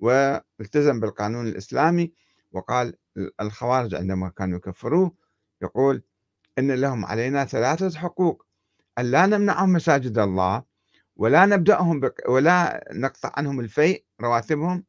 [0.00, 2.12] والتزم بالقانون الإسلامي
[2.52, 2.96] وقال
[3.40, 5.14] الخوارج عندما كانوا يكفروه
[5.62, 6.02] يقول
[6.58, 8.43] إن لهم علينا ثلاثة حقوق.
[8.98, 10.62] أن لا نمنعهم مساجد الله
[11.16, 12.14] ولا نبدأهم بق...
[12.28, 14.84] ولا نقطع عنهم الفيء رواتبهم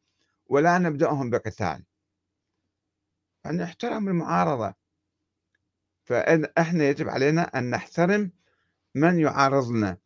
[0.47, 1.83] ولا نبدأهم بقتال.
[3.45, 4.73] أن نحترم المعارضة.
[6.03, 8.31] فإحنا يجب علينا أن نحترم
[8.95, 9.97] من يعارضنا.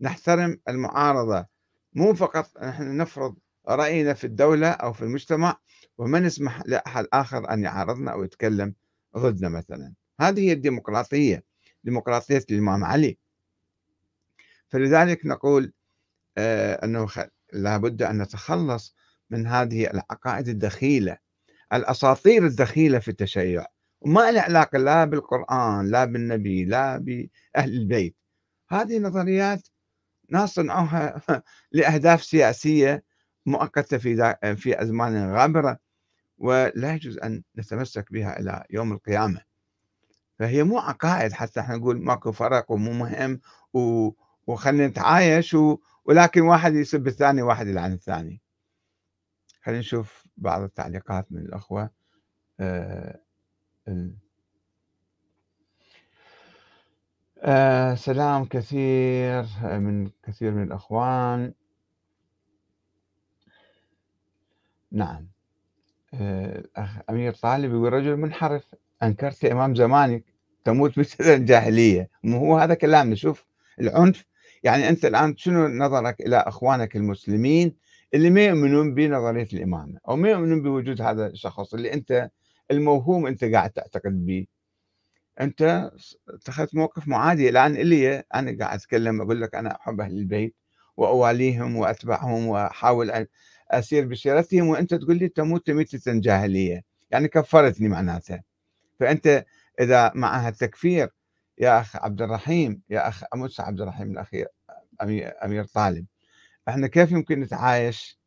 [0.00, 1.46] نحترم المعارضة.
[1.92, 3.36] مو فقط نحن نفرض
[3.68, 5.56] رأينا في الدولة أو في المجتمع
[5.98, 8.74] وما نسمح لأحد آخر أن يعارضنا أو يتكلم
[9.16, 9.94] ضدنا مثلا.
[10.20, 11.44] هذه هي الديمقراطية.
[11.84, 13.18] ديمقراطية الإمام علي.
[14.68, 15.72] فلذلك نقول
[16.38, 17.08] آه أنه
[17.52, 18.96] لابد أن نتخلص
[19.30, 21.18] من هذه العقائد الدخيلة
[21.72, 23.66] الأساطير الدخيلة في التشيع
[24.00, 28.16] وما لها علاقة لا بالقرآن لا بالنبي لا بأهل البيت.
[28.70, 29.68] هذه نظريات
[30.30, 31.22] ناس صنعوها
[31.72, 33.04] لأهداف سياسية
[33.46, 35.78] مؤقتة في في أزمان غابرة
[36.38, 39.40] ولا يجوز أن نتمسك بها إلى يوم القيامة.
[40.38, 43.40] فهي مو عقائد حتى إحنا نقول ماكو فرق ومو مهم
[43.74, 44.10] و...
[44.48, 45.78] وخلينا نتعايش و...
[46.04, 48.40] ولكن واحد يسب الثاني واحد يلعن الثاني
[49.62, 51.90] خلينا نشوف بعض التعليقات من الأخوة
[52.60, 53.20] آه.
[57.38, 61.52] آه سلام كثير من كثير من الأخوان
[64.92, 65.28] نعم
[66.14, 70.24] آه الأخ أمير طالب يقول رجل منحرف أنكرت إمام زمانك
[70.64, 73.46] تموت مثل الجاهلية مو هو هذا كلامنا شوف
[73.80, 74.27] العنف
[74.62, 77.76] يعني أنت الآن شنو نظرك إلى أخوانك المسلمين
[78.14, 82.30] اللي ما يؤمنون بنظرية الإمامة أو ما يؤمنون بوجود هذا الشخص اللي أنت
[82.70, 84.46] الموهوم أنت قاعد تعتقد به
[85.40, 85.90] أنت
[86.28, 87.48] اتخذت موقف معادي.
[87.48, 90.54] الآن إلي أنا قاعد أتكلم أقول لك أنا أحب أهل البيت
[90.96, 93.26] وأواليهم وأتبعهم وأحاول أن
[93.70, 96.84] أسير بسيرتهم وأنت تقول لي تموت ميتة جاهلية.
[97.10, 98.42] يعني كفرتني معناتها.
[99.00, 99.44] فأنت
[99.80, 101.08] إذا مع التكفير
[101.58, 104.48] يا أخ عبد الرحيم يا أخ أمس عبد الرحيم الأخير
[105.02, 106.06] أمير, أمير طالب.
[106.68, 108.18] إحنا كيف يمكن نتعايش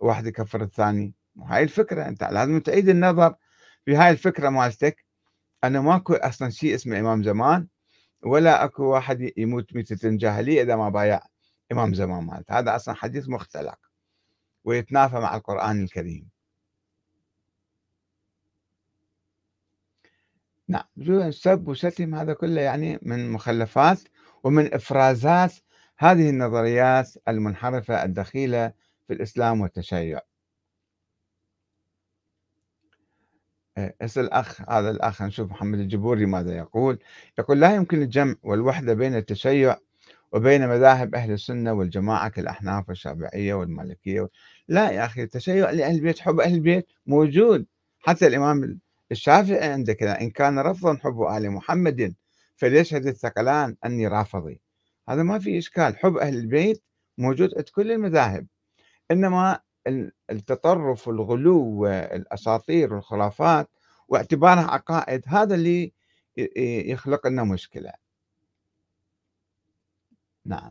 [0.00, 3.34] واحد يكفر الثاني؟ هاي الفكرة أنت لازم تعيد النظر
[3.84, 5.04] في هاي الفكرة مالتك.
[5.64, 7.68] أنا ماكو أصلا شيء اسمه إمام زمان
[8.22, 11.20] ولا أكو واحد يموت ميتة جاهلية إذا ما بايع
[11.72, 12.58] إمام زمان مالته.
[12.58, 13.78] هذا أصلا حديث مختلق
[14.64, 16.28] ويتنافى مع القرآن الكريم.
[20.68, 23.98] نعم السب وشتم هذا كله يعني من مخلفات
[24.44, 25.52] ومن إفرازات
[25.98, 28.72] هذه النظريات المنحرفة الدخيلة
[29.06, 30.20] في الإسلام والتشيع.
[33.78, 36.98] أسأل الأخ هذا الأخ نشوف محمد الجبوري ماذا يقول.
[37.38, 39.76] يقول لا يمكن الجمع والوحدة بين التشيع
[40.32, 44.28] وبين مذاهب أهل السنة والجماعة كالأحناف والشافعية والمالكية
[44.68, 47.66] لا يا أخي التشيع لأهل البيت حب أهل البيت موجود.
[48.00, 48.78] حتى الإمام
[49.12, 52.14] الشافعي عندك إن كان رفضا حب آل محمد
[52.56, 54.60] فليشهد الثقلان أني رافضي؟
[55.08, 55.96] هذا ما في إشكال.
[55.96, 56.82] حب أهل البيت
[57.18, 58.46] موجود عند كل المذاهب.
[59.10, 59.60] إنما
[60.30, 63.68] التطرف والغلو والأساطير والخرافات
[64.08, 65.92] واعتبارها عقائد هذا اللي
[66.90, 67.92] يخلق لنا مشكلة.
[70.44, 70.70] نعم.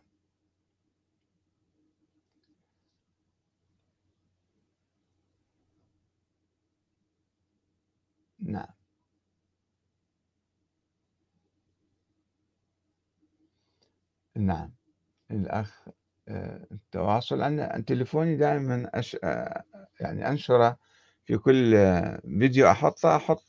[8.42, 8.74] نعم.
[14.36, 14.74] نعم.
[15.32, 15.90] الأخ
[16.30, 17.42] آه، التواصل.
[17.44, 19.18] عن تليفوني دائما أش...
[19.24, 19.64] آه،
[20.02, 20.78] يعني أنشرة
[21.26, 23.46] في كل آه، فيديو أحطه أحط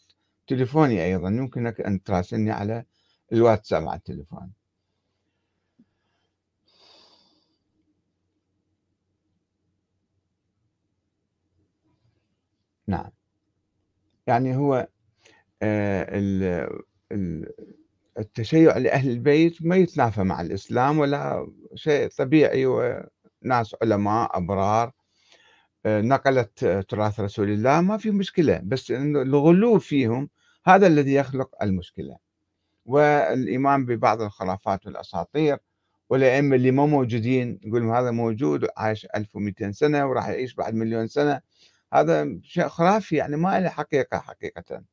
[0.46, 1.28] تليفوني أيضا.
[1.30, 2.84] يمكنك أن تراسلني على
[3.32, 4.52] الواتساب على التليفون.
[12.86, 13.12] نعم.
[14.26, 14.88] يعني هو
[18.18, 24.92] التشيع لأهل البيت ما يتنافى مع الإسلام ولا شيء طبيعي وناس علماء أبرار
[25.86, 30.28] نقلت تراث رسول الله ما في مشكلة بس الغلو فيهم
[30.66, 32.16] هذا الذي يخلق المشكلة.
[32.86, 35.58] والإيمان ببعض الخرافات والأساطير
[36.10, 41.40] والأئمة اللي ما موجودين يقول هذا موجود عايش 1200 سنة وراح يعيش بعد مليون سنة.
[41.92, 44.84] هذا شيء خرافي يعني ما له حقيقة حقيقة.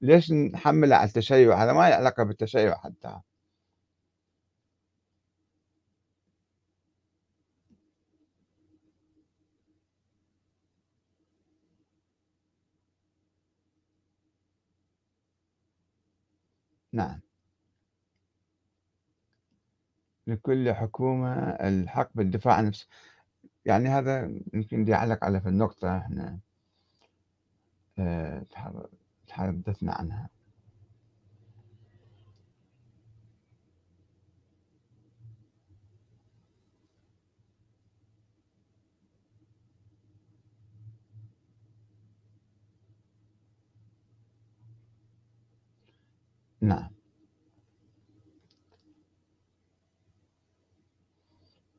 [0.00, 3.20] ليش نحمله على التشيع؟ هذا ما له علاقة بالتشيع حتى.
[16.92, 17.20] نعم.
[20.26, 22.88] لكل حكومة الحق بالدفاع عن نفسها.
[23.66, 26.38] يعني هذا يمكن يعلق على في النقطة إحنا
[27.98, 28.46] آه،
[29.26, 30.28] تحدثنا عنها.
[46.60, 47.03] نعم.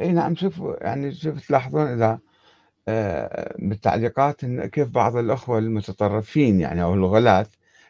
[0.01, 2.19] إي نعم شوفوا يعني شوف تلاحظون إذا
[2.87, 7.47] آه، بالتعليقات إن كيف بعض الأخوة المتطرفين يعني أو الغلاة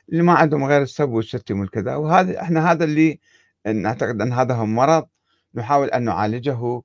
[0.09, 1.95] اللي ما عندهم غير السب والشتم والكذا.
[1.95, 3.19] وهذا إحنا هذا اللي
[3.67, 5.07] نعتقد أن هذا هو مرض
[5.55, 6.81] نحاول أن نعالجه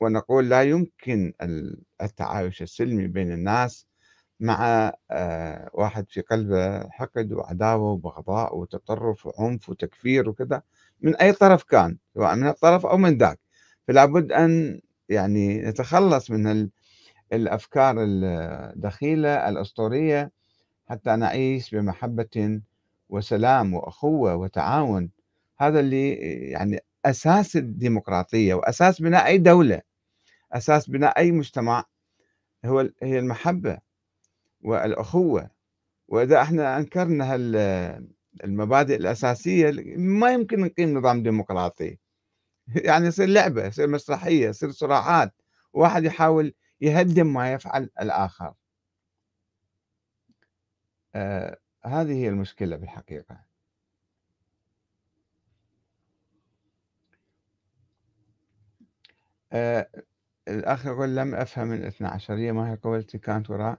[0.00, 1.32] ونقول لا يمكن
[2.02, 3.86] التعايش السلمي بين الناس
[4.40, 10.62] مع آه، واحد في قلبه حقد وعداوة وبغضاء وتطرف وعنف وتكفير وكذا
[11.00, 13.45] من أي طرف كان سواء من الطرف أو من ذاك.
[13.88, 16.68] فلا بد أن يعني نتخلص من
[17.32, 20.32] الأفكار الدخيلة الأسطورية
[20.88, 22.60] حتى نعيش بمحبة
[23.08, 25.10] وسلام وأخوة وتعاون.
[25.58, 26.12] هذا اللي
[26.50, 29.82] يعني أساس الديمقراطية وأساس بناء أي دولة
[30.52, 31.84] أساس بناء أي مجتمع.
[32.64, 33.78] هو هي المحبة
[34.62, 35.50] والأخوة.
[36.08, 37.34] وإذا إحنا أنكرنا
[38.44, 41.98] المبادئ الأساسية ما يمكن نقيم نظام ديمقراطي.
[42.86, 45.32] يعني يصير لعبة يصير مسرحية يصير صراعات
[45.72, 48.54] واحد يحاول يهدم ما يفعل الآخر.
[51.14, 53.46] آه هذه هي المشكلة بالحقيقة.
[59.52, 59.88] آه
[60.48, 63.78] الأخ يقول لم أفهم الاثنى عشرية ما هي قولتي كانت وراء؟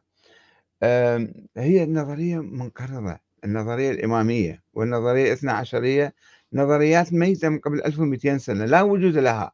[0.83, 6.15] آه هي النظرية منقرضة النظرية الإمامية والنظرية الاثنى عشرية
[6.57, 9.51] نظريات ميتة من قبل 1200 سنة لا وجود لها.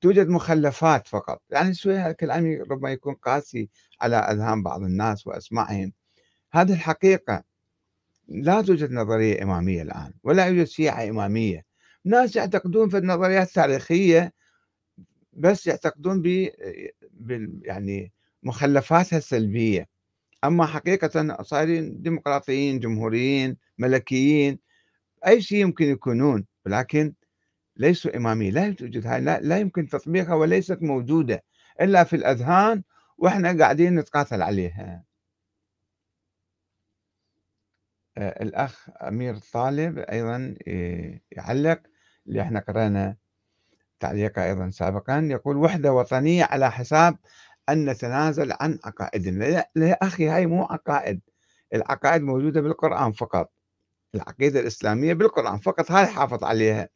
[0.00, 1.42] توجد مخلفات فقط.
[1.50, 3.68] يعني شوية الكلام ربما يكون قاسي
[4.00, 5.92] على أذهان بعض الناس وأسماعهم
[6.52, 7.42] هذه الحقيقة.
[8.28, 11.64] لا توجد نظرية إمامية الآن ولا يوجد شيعة إمامية.
[12.04, 14.32] ناس يعتقدون في النظريات التاريخية
[15.32, 16.48] بس يعتقدون ب
[17.62, 19.88] يعني مخلفاتها السلبية.
[20.44, 24.58] أما حقيقة صايرين ديمقراطيين جمهوريين ملكيين
[25.26, 27.14] أي شيء يمكن يكونون ولكن
[27.76, 31.44] ليسوا إمامية لا توجد هاي لا, لا يمكن تطبيقها وليست موجودة
[31.80, 32.82] إلا في الأذهان
[33.18, 35.04] وإحنا قاعدين نتقاتل عليها.
[38.18, 41.82] آه، الأخ أمير طالب أيضا آه، يعلق
[42.26, 43.16] اللي إحنا قرأنا
[44.00, 47.18] تعليقه أيضا سابقا يقول وحدة وطنية على حساب
[47.68, 49.44] أن نتنازل عن عقائدنا.
[49.44, 51.20] لا, لا أخي هاي مو عقائد.
[51.74, 53.52] العقائد موجودة بالقرآن فقط.
[54.14, 56.88] العقيدة الإسلامية بالقرآن فقط هاي حافظ عليها.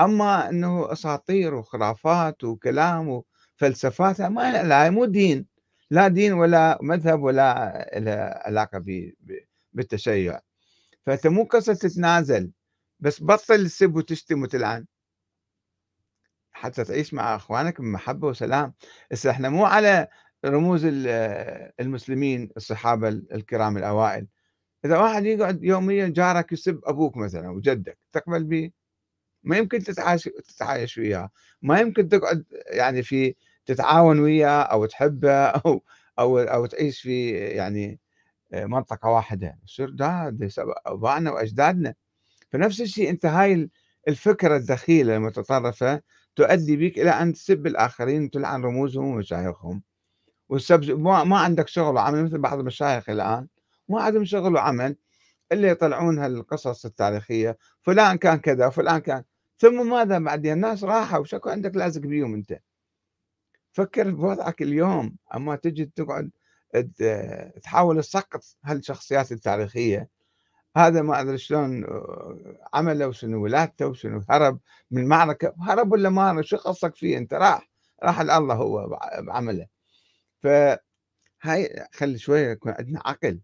[0.00, 3.22] أما إنه أساطير وخرافات وكلام
[3.60, 5.46] وفلسفات ما لا مو دين.
[5.90, 8.12] لا دين ولا مذهب ولا له
[8.46, 8.84] علاقة
[9.72, 10.40] بالتشيع.
[11.06, 12.50] فأنت مو قصة تتنازل
[13.00, 14.86] بس بطل السب وتشتم وتلعن.
[16.52, 18.74] حتى تعيش مع إخوانك بمحبة وسلام.
[19.12, 20.08] هسه إحنا مو على
[20.46, 20.82] رموز
[21.80, 24.26] المسلمين الصحابة الكرام الأوائل.
[24.84, 28.70] إذا واحد يقعد يوميا جارك يسب أبوك مثلا وجدك تقبل به
[29.44, 31.30] ما يمكن تتعايش تتعايش وياه.
[31.62, 33.34] ما يمكن تقعد يعني في
[33.66, 35.84] تتعاون وياه أو تحبه أو
[36.18, 38.00] أو أو تعيش في يعني
[38.54, 39.58] منطقة واحدة.
[39.64, 40.36] يصير ده؟
[40.86, 41.94] ابائنا وأجدادنا.
[42.50, 43.70] فنفس الشيء أنت هاي
[44.08, 46.02] الفكرة الدخيلة المتطرفة
[46.36, 49.82] تؤدي بك إلى أن تسب الآخرين وتلعن رموزهم ومشايخهم.
[50.48, 53.48] والسب ما عندك شغل وعمل مثل بعض المشايخ الآن.
[53.88, 54.96] ما عندهم شغل وعمل
[55.52, 59.24] اللي يطلعون هالقصص التاريخية فلان كان كذا وفلان كان.
[59.58, 62.58] ثم ماذا بعدين الناس راحوا وشكو عندك لازق بيهم أنت.
[63.72, 66.30] فكر بوضعك اليوم أما تجي تقعد
[67.62, 70.08] تحاول تسقط هالشخصيات التاريخية.
[70.76, 71.86] هذا ما أدري شلون
[72.74, 77.34] عمله وشنو ولادته وشنو هرب من المعركه هرب ولا ما هرب؟ شو قصك فيه أنت؟
[77.34, 77.70] راح
[78.02, 79.66] راح الله هو بعمله.
[80.42, 83.40] فهاي خلي شوية يكون عندنا عقل.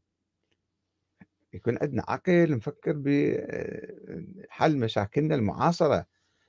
[1.52, 6.06] يكون عندنا عقل نفكر بحل مشاكلنا المعاصرة.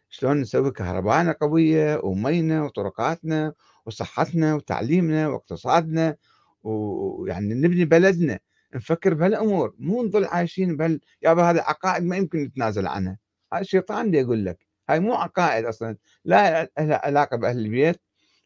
[0.09, 3.53] شلون نسوي كهربائنا قوية ومينا وطرقاتنا
[3.85, 6.15] وصحتنا وتعليمنا واقتصادنا
[6.63, 8.39] ويعني نبني بلدنا.
[8.75, 9.75] نفكر بهالأمور.
[9.79, 13.17] مو نظل عايشين بهال يابا هذه عقائد ما يمكن نتنازل عنها.
[13.53, 14.67] هاي الشيطان اللي يقول لك.
[14.89, 15.97] هاي مو عقائد أصلا.
[16.25, 18.01] لا لها علاقة بأهل البيت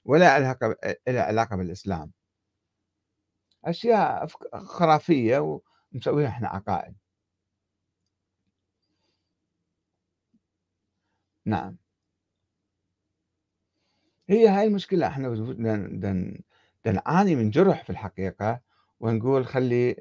[0.05, 0.75] ولا علاقة
[1.07, 2.11] لها علاقة بالإسلام.
[3.65, 5.59] أشياء خرافية
[5.95, 6.95] نسويها إحنا عقائد.
[11.45, 11.77] نعم.
[14.29, 15.29] هي هاي المشكلة إحنا
[16.85, 18.61] نعاني من جرح في الحقيقة
[18.99, 19.95] ونقول خلي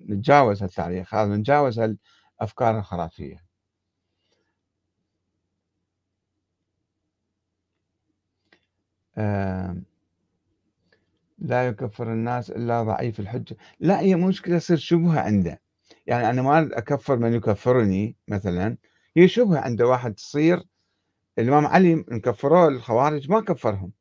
[0.00, 1.78] نتجاوز التاريخ هذا نتجاوز
[2.40, 3.44] الأفكار الخرافية.
[11.44, 13.56] لا يكفر الناس إلا ضعيف الحجة.
[13.80, 15.60] لا هي مشكلة تصير شبهة عنده.
[16.06, 18.76] يعني أنا ما أكفر من يكفرني مثلا.
[19.16, 20.62] هي شبهة عند واحد تصير
[21.38, 23.92] الإمام علي نكفروه الخوارج ما كفرهم.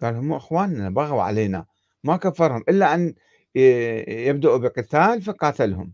[0.00, 1.66] قال هم إخواننا بغوا علينا.
[2.04, 3.14] ما كفرهم إلا أن
[4.26, 5.92] يبدأوا بقتال فقاتلهم.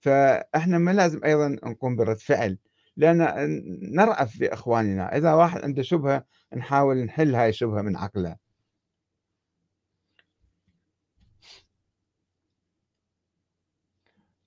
[0.00, 2.58] فإحنا ما لازم أيضا نقوم برد فعل.
[2.96, 3.18] لأن
[3.94, 5.16] نرأف بإخواننا.
[5.16, 6.24] إذا واحد عنده شبهة
[6.56, 8.45] نحاول نحل هاي الشبهة من عقله.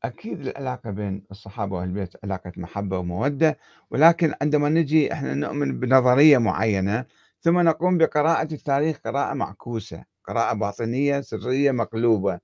[0.04, 3.58] أكيد العلاقة بين الصحابة وأهل البيت علاقة محبة ومودة
[3.91, 7.06] ولكن عندما نجي إحنا نؤمن بنظرية معينة
[7.41, 12.39] ثم نقوم بقراءة التاريخ قراءة معكوسة قراءة باطنية سرية مقلوبة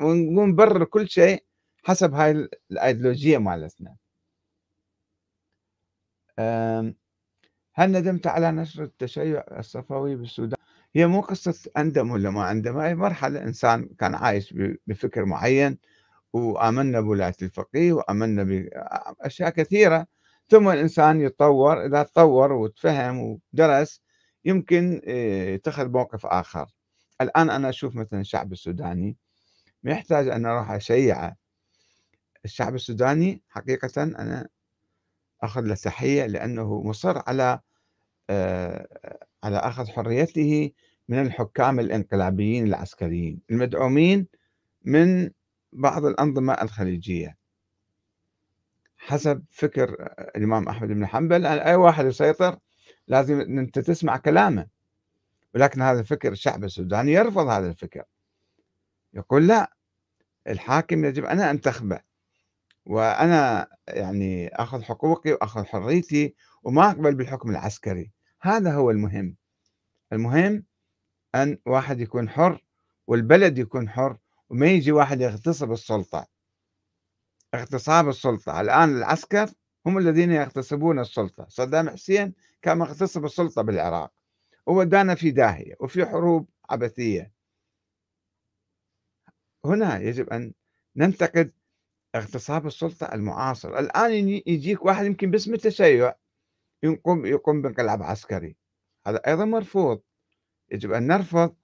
[0.00, 1.44] ونبرر كل شيء
[1.84, 3.96] حسب هاي الأيديولوجية مالتنا
[7.74, 10.58] هل ندمت على نشر التشيع الصفوي بالسودان؟
[10.96, 14.54] هي مو قصة أندم ولا ما أندم هاي مرحلة إنسان كان عايش
[14.86, 15.78] بفكر معين
[16.32, 20.06] وآمنا بولاية الفقيه وآمنا بأشياء كثيرة.
[20.48, 24.02] ثم الإنسان يتطور إذا تطور وتفهم ودرس
[24.44, 26.66] يمكن آه، يتخذ موقف آخر.
[27.20, 29.16] الآن أنا أشوف مثلا الشعب السوداني
[29.82, 31.36] ما يحتاج أن أروح أشيعه
[32.44, 34.48] الشعب السوداني حقيقة أنا
[35.42, 37.60] أخذ له تحية لأنه مصر على
[39.44, 40.70] على أخذ حريته
[41.08, 44.26] من الحكام الانقلابيين العسكريين المدعومين
[44.84, 45.30] من
[45.72, 47.36] بعض الأنظمة الخليجية.
[48.96, 52.58] حسب فكر الإمام أحمد بن حنبل أن أي واحد يسيطر
[53.08, 54.66] لازم أنت تسمع كلامه.
[55.54, 58.04] ولكن هذا الفكر الشعب السوداني يرفض هذا الفكر.
[59.14, 59.72] يقول لا
[60.48, 62.00] الحاكم يجب أنا أنتخبه
[62.86, 68.10] وأنا يعني أخذ حقوقي وأخذ حريتي وما أقبل بالحكم العسكري.
[68.40, 69.36] هذا هو المهم.
[70.12, 70.64] المهم
[71.34, 72.64] أن واحد يكون حر
[73.06, 74.18] والبلد يكون حر
[74.50, 76.26] وما يجي واحد يغتصب السلطة.
[77.54, 78.60] اغتصاب السلطة.
[78.60, 79.50] الآن العسكر
[79.86, 81.46] هم الذين يغتصبون السلطة.
[81.48, 84.12] صدام حسين كان مغتصب السلطة بالعراق.
[84.66, 87.32] وودانا في داهية وفي حروب عبثية.
[89.64, 90.52] هنا يجب أن
[90.96, 91.52] ننتقد
[92.14, 93.78] اغتصاب السلطة المعاصر.
[93.78, 96.14] الآن يجيك واحد يمكن باسم التشيع.
[96.82, 98.56] يقوم يقوم بانقلاب عسكري
[99.06, 100.00] هذا أيضا مرفوض.
[100.72, 101.54] يجب أن نرفض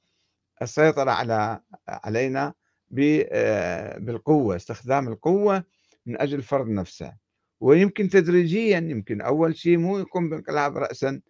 [0.63, 2.55] السيطرة على علينا
[3.01, 5.65] آه، بالقوة استخدام القوة
[6.07, 7.17] من أجل فرض نفسه.
[7.61, 11.21] ويمكن تدريجيا يمكن أول شيء مو يقوم بانقلاب رأسا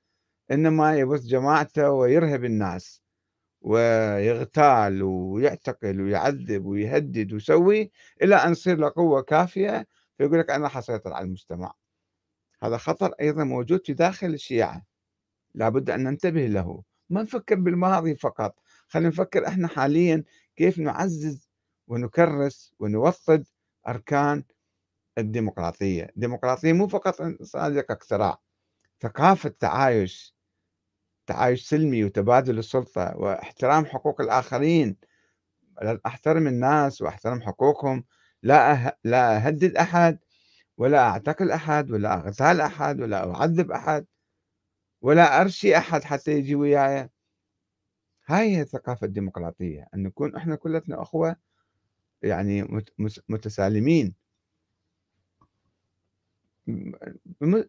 [0.50, 3.02] إنما يبث جماعته ويرهب الناس
[3.60, 7.90] ويغتال ويعتقل ويعذب ويهدد ويسوي
[8.22, 9.86] إلى أن يصير له قوة كافية
[10.18, 11.74] فيقول لك أنا حسيطر على المجتمع.
[12.64, 14.82] هذا خطر أيضا موجود في داخل الشيعة.
[15.54, 16.82] لابد أن ننتبه له.
[17.10, 18.60] ما نفكر بالماضي فقط.
[18.88, 20.24] خلينا نفكر إحنا حاليا
[20.56, 21.48] كيف نعزز
[21.88, 23.46] ونكرس ونوطد
[23.88, 24.44] أركان
[25.18, 26.10] الديمقراطية.
[26.16, 28.38] الديمقراطية مو فقط صادق اقتراع
[29.00, 30.36] ثقافة تعايش
[31.26, 34.96] تعايش سلمي وتبادل السلطة واحترام حقوق الآخرين.
[36.06, 38.04] أحترم الناس وأحترم حقوقهم.
[38.42, 38.98] لا أه...
[39.04, 40.18] لا أهدد أحد
[40.78, 44.06] ولا أعتقل أحد ولا أغتال أحد ولا أعذب أحد
[45.02, 47.10] ولا أرشي أحد حتى يجي وياي.
[48.26, 51.36] هاي هي الثقافة الديمقراطية أن نكون إحنا كلتنا أخوة
[52.22, 52.82] يعني
[53.28, 54.14] متسالمين.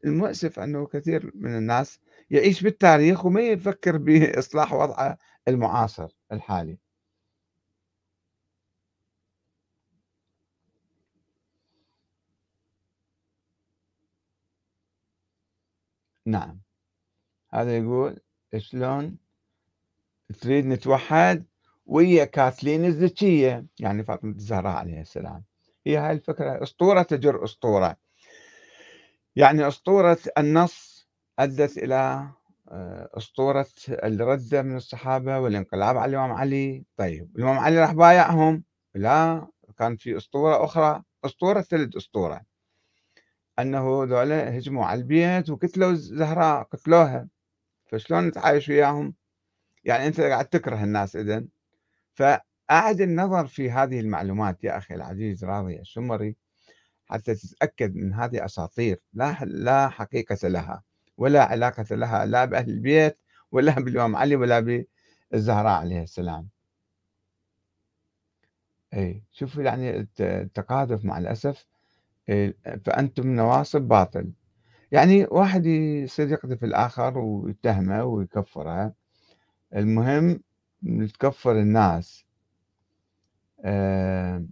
[0.05, 1.99] المؤسف أنه كثير من الناس
[2.29, 6.77] يعيش بالتاريخ وما يفكر بإصلاح وضعه المعاصر الحالي.
[16.25, 16.61] نعم.
[17.53, 18.19] هذا يقول
[18.57, 19.17] شلون
[20.41, 21.45] تريد نتوحد
[21.85, 25.43] ويا كاثلين الذكية يعني فاطمة الزهراء عليها السلام.
[25.87, 27.95] هي هاي الفكرة أسطورة تجر أسطورة.
[29.35, 31.07] يعني أسطورة النص
[31.39, 32.29] أدت إلى
[32.71, 36.85] آه، أسطورة الردة من الصحابة والانقلاب على الإمام علي.
[36.97, 38.63] طيب الإمام علي راح بايعهم.
[38.95, 39.47] لا
[39.77, 42.41] كان في أسطورة أخرى أسطورة تلد أسطورة.
[43.59, 47.27] أنه ذولا هجموا على البيت وقتلوا الزهراء قتلوها.
[47.85, 49.13] فشلون نتعايش وياهم
[49.83, 51.47] يعني أنت قاعد تكره الناس إذن.
[52.13, 56.35] فأعد النظر في هذه المعلومات يا أخي العزيز راضي الشمري
[57.05, 60.83] حتى تتأكد من هذه أساطير لا لا حقيقة لها
[61.17, 63.17] ولا علاقة لها لا بأهل البيت
[63.51, 64.85] ولا بالإمام علي ولا
[65.31, 66.49] بالزهراء عليه السلام.
[68.93, 71.65] أي شوفوا يعني التقاذف مع الأسف
[72.85, 74.31] فأنتم نواصب باطل.
[74.91, 78.93] يعني واحد يصير يقذف الآخر ويتهمه ويكفره.
[79.75, 80.39] المهم
[81.13, 82.25] تكفر الناس.
[83.61, 84.45] آه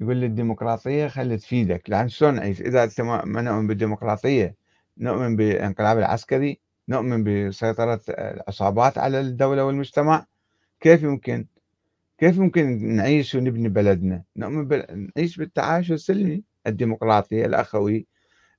[0.00, 2.90] يقول لي الديمقراطية خلي تفيدك لأن شلون؟ نعيش إذا
[3.24, 4.56] ما نؤمن بالديمقراطية
[4.98, 10.26] نؤمن بالانقلاب العسكري نؤمن بسيطرة العصابات على الدولة والمجتمع
[10.80, 11.46] كيف يمكن؟
[12.20, 15.10] كيف ممكن نعيش ونبني بلدنا؟ نؤمن بال...
[15.16, 18.06] نعيش بالتعايش السلمي الديمقراطي الأخوي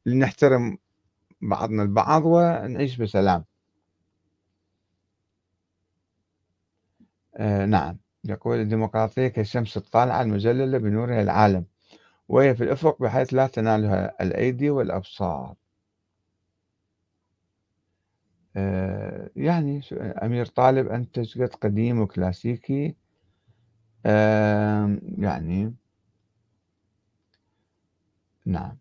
[0.08, 0.78] اللي نحترم
[1.42, 3.46] بعضنا البعض ونعيش بسلام.
[7.36, 7.98] آه نعم.
[8.26, 11.66] يقول الديمقراطية كالشمس الطالعة المجللة بنورها العالم
[12.30, 15.56] وهي في الأفق بحيث لا تنالها الأيدي والأبصار.
[18.56, 19.82] آه يعني
[20.24, 23.01] أمير طالب أنت قد قديم وكلاسيكي
[25.18, 25.74] يعني
[28.46, 28.78] نعم.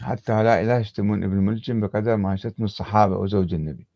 [0.00, 3.86] حتى هؤلاء لا يشتمون ابن ملجم بقدر ما يشتم الصحابة وزوج النبي.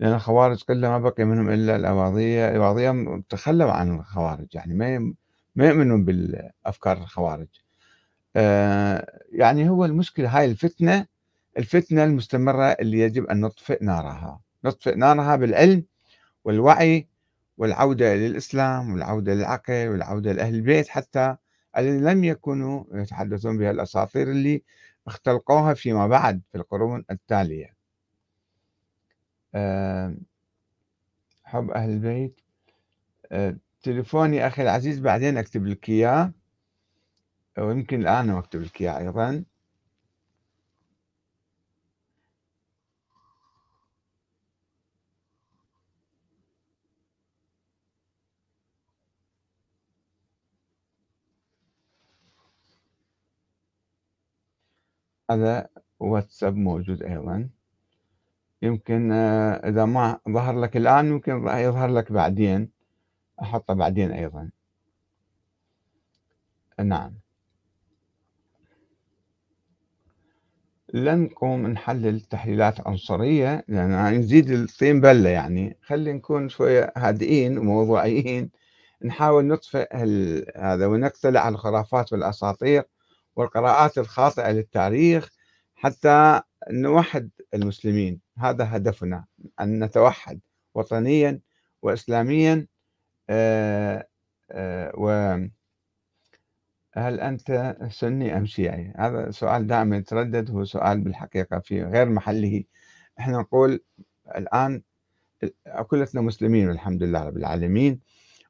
[0.00, 5.14] لأن الخوارج كلها ما بقي منهم إلا الأواضية الأواضية تخلوا عن الخوارج يعني ما
[5.56, 7.48] ما يؤمنون بالأفكار الخوارج.
[9.32, 11.06] يعني هو المشكلة هاي الفتنة
[11.58, 14.40] الفتنة المستمرة اللي يجب أن نطفئ نارها.
[14.64, 15.84] نطفئ نارها بالعلم
[16.44, 17.08] والوعي
[17.58, 21.36] والعودة للإسلام والعودة للعقل والعودة لأهل البيت حتى
[21.78, 24.62] الذين لم يكونوا يتحدثون بها الأساطير اللي
[25.06, 27.76] اختلقوها فيما بعد في القرون التالية.
[29.54, 30.14] آه،
[31.44, 32.40] حب أهل البيت.
[33.32, 36.32] آه، تليفوني أخي العزيز بعدين أكتب لك إياه.
[37.60, 39.44] ويمكن الآن أكتب لك إياه أيضا.
[55.30, 55.68] هذا
[56.00, 57.50] واتساب موجود أيضا.
[58.62, 62.70] يمكن آه، إذا ما ظهر لك الآن يمكن يظهر لك بعدين.
[63.42, 64.50] أحطه بعدين أيضا.
[66.80, 67.27] نعم.
[70.94, 75.76] لن نقوم نحلل تحليلات عنصرية لأن نزيد الطين بلة يعني.
[75.82, 78.50] خلي نكون شوية هادئين وموضوعيين.
[79.04, 79.96] نحاول نطفئ
[80.56, 82.82] هذا ونقتلع الخرافات والأساطير
[83.36, 85.30] والقراءات الخاطئة للتاريخ
[85.74, 88.20] حتى نوحد المسلمين.
[88.38, 89.24] هذا هدفنا
[89.60, 90.40] أن نتوحد
[90.74, 91.40] وطنيا
[91.82, 92.66] وإسلاميا
[93.30, 94.06] آه،
[94.50, 95.36] آه، و
[96.98, 102.64] هل أنت سني أم شيعي؟ هذا سؤال دائما يتردد هو سؤال بالحقيقة في غير محله.
[103.18, 103.80] إحنا نقول
[104.36, 104.82] الآن
[105.86, 108.00] كلتنا مسلمين والحمد لله رب العالمين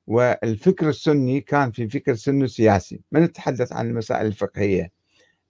[0.06, 3.00] والفكر السني كان في فكر سني سياسي.
[3.12, 4.92] ما نتحدث عن المسائل الفقهية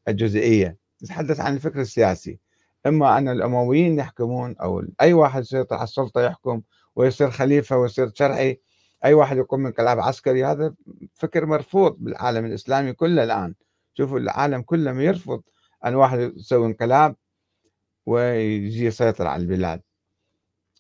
[0.09, 2.39] الجزئية نتحدث عن الفكر السياسي.
[2.87, 6.63] إما أن الأمويين يحكمون أو أي واحد يسيطر على السلطة يحكم
[6.97, 8.61] ويصير خليفة ويصير شرعي
[9.05, 10.75] أي واحد يقوم من انقلاب عسكري هذا
[11.15, 13.55] فكر مرفوض بالعالم الإسلامي كله الآن.
[13.95, 15.43] شوفوا العالم كله يرفض
[15.87, 17.17] أن واحد يسوي انقلاب
[18.07, 19.83] ويجي يسيطر على البلاد.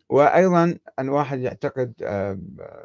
[0.09, 2.39] وأيضا أن واحد يعتقد آه،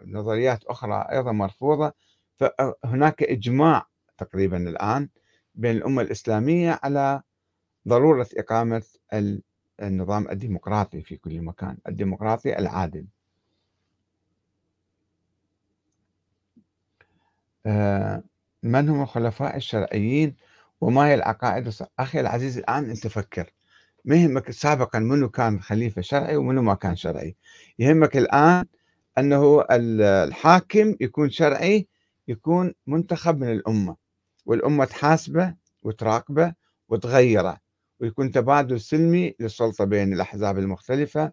[0.05, 1.93] نظريات أخرى أيضا مرفوضة.
[2.39, 3.85] فهناك إجماع
[4.17, 5.09] تقريبا الآن
[5.55, 7.21] بين الأمة الإسلامية على
[7.87, 8.83] ضرورة إقامة
[9.81, 13.05] النظام الديمقراطي في كل مكان الديمقراطي العادل.
[18.63, 20.35] من هم الخلفاء الشرعيين
[20.81, 23.53] وما هي العقائد أخي العزيز الآن أنت فكر.
[24.05, 27.35] ما يهمك سابقا منو كان خليفة شرعي ومنو ما كان شرعي.
[27.79, 28.65] يهمك الآن
[29.17, 31.87] أنه الحاكم يكون شرعي
[32.27, 33.95] يكون منتخب من الأمة
[34.45, 36.53] والأمة تحاسبه وتراقبه
[36.89, 37.57] وتغيره
[37.99, 41.31] ويكون تبادل سلمي للسلطة بين الأحزاب المختلفة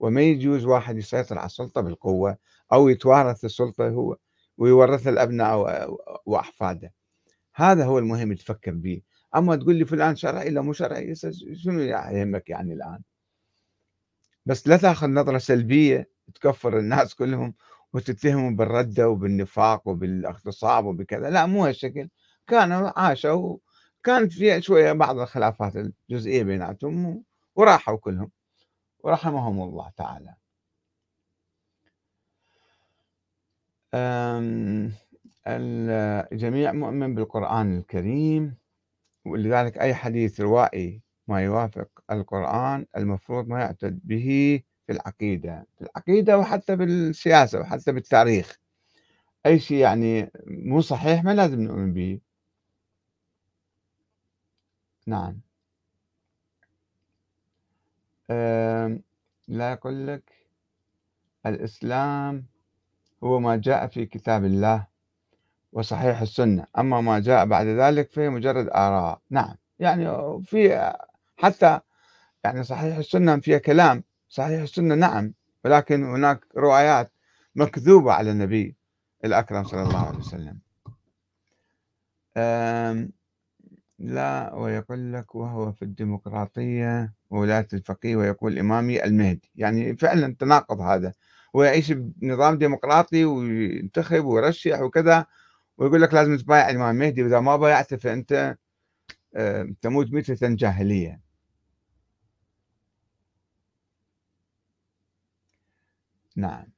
[0.00, 2.36] وما يجوز واحد يسيطر على السلطة بالقوة
[2.72, 4.16] أو يتوارث السلطة هو.
[4.58, 5.88] ويورثها الأبناء
[6.26, 6.92] وأحفاده.
[7.54, 9.02] هذا هو المهم تفكر به
[9.36, 11.14] أما تقول لي فلان شرعي لا مو شرعي
[11.54, 13.02] شنو يهمك يعني الآن؟
[14.46, 17.54] بس لا تأخذ نظرة سلبية تكفر الناس كلهم
[17.92, 21.30] وتتهمهم بالردة وبالنفاق وبالاغتصاب وبكذا.
[21.30, 22.08] لا مو هالشكل.
[22.46, 23.58] كانوا عاشوا
[24.04, 28.30] كانت في شوية بعض الخلافات الجزئية بيناتهم وراحوا كلهم.
[29.00, 30.34] ورحمهم الله تعالى.
[35.46, 38.56] الجميع مؤمن بالقرآن الكريم،
[39.24, 46.38] ولذلك أي حديث روائي ما يوافق القرآن المفروض ما يعتد به في العقيدة، في العقيدة
[46.38, 48.58] وحتى بالسياسة وحتى بالتاريخ،
[49.46, 52.20] أي شيء يعني مو صحيح ما لازم نؤمن به.
[55.06, 55.40] نعم.
[59.48, 60.32] لا يقول لك
[61.46, 62.46] الإسلام
[63.24, 64.86] هو ما جاء في كتاب الله
[65.72, 70.06] وصحيح السنة، أما ما جاء بعد ذلك فهي مجرد آراء، نعم، يعني
[70.42, 70.92] في
[71.36, 71.80] حتى
[72.44, 77.12] يعني صحيح السنة فيها كلام، صحيح السنة نعم، ولكن هناك روايات
[77.54, 78.76] مكذوبة على النبي
[79.24, 80.58] الأكرم صلى الله عليه وسلم.
[83.98, 89.50] لا ويقول لك وهو في الديمقراطية وولاية الفقيه ويقول إمامي المهدي.
[89.54, 91.12] يعني فعلا تناقض هذا.
[91.56, 95.26] هو يعيش بنظام ديمقراطي وينتخب ويرشح وكذا
[95.78, 98.56] ويقول لك لازم تبايع الإمام المهدي وإذا ما بايعته فأنت
[99.36, 101.20] آه، تموت ميتة جاهلية.
[106.36, 106.72] نعم.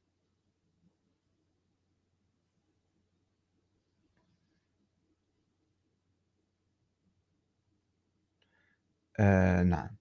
[9.21, 10.00] آه نعم.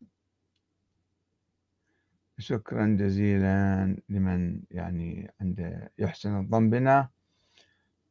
[2.39, 7.09] شكرا جزيلا لمن يعني عنده يحسن الظن بنا.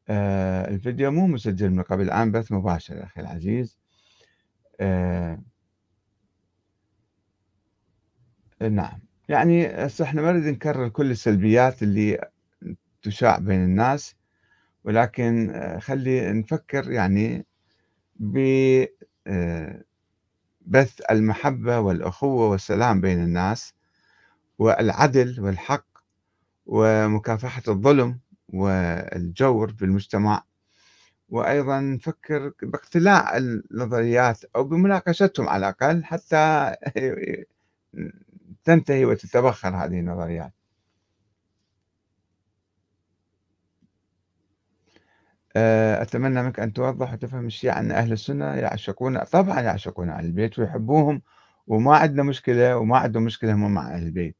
[0.09, 3.79] آه الفيديو مو مسجل من قبل الآن بث مباشر أخي العزيز.
[4.79, 5.39] آه
[8.61, 8.99] نعم.
[9.29, 12.29] يعني هسه إحنا ما نريد نكرر كل السلبيات اللي
[13.01, 14.15] تشاع بين الناس
[14.83, 17.45] ولكن آه، خلي نفكر يعني
[18.15, 18.39] ب
[20.61, 23.73] بث المحبة والأخوة والسلام بين الناس.
[24.59, 25.85] والعدل والحق
[26.65, 30.43] ومكافحة الظلم والجور في المجتمع
[31.29, 36.75] وأيضا نفكر باقتلاع النظريات أو بمناقشتهم على الأقل حتى
[38.65, 40.53] تنتهي وتتبخر هذه النظريات.
[45.55, 50.59] آه، أتمنى منك أن توضح وتفهم الشيعة أن أهل السنة يعشقون طبعا يعشقون أهل البيت
[50.59, 51.21] ويحبوهم
[51.67, 54.38] وما عندنا مشكلة وما عندهم مشكلة هم مع أهل البيت.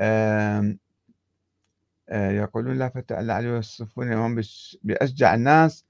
[0.00, 0.76] آه،
[2.10, 4.12] يقولون لا ألا عليه يوصفون
[4.82, 5.84] بأشجع الناس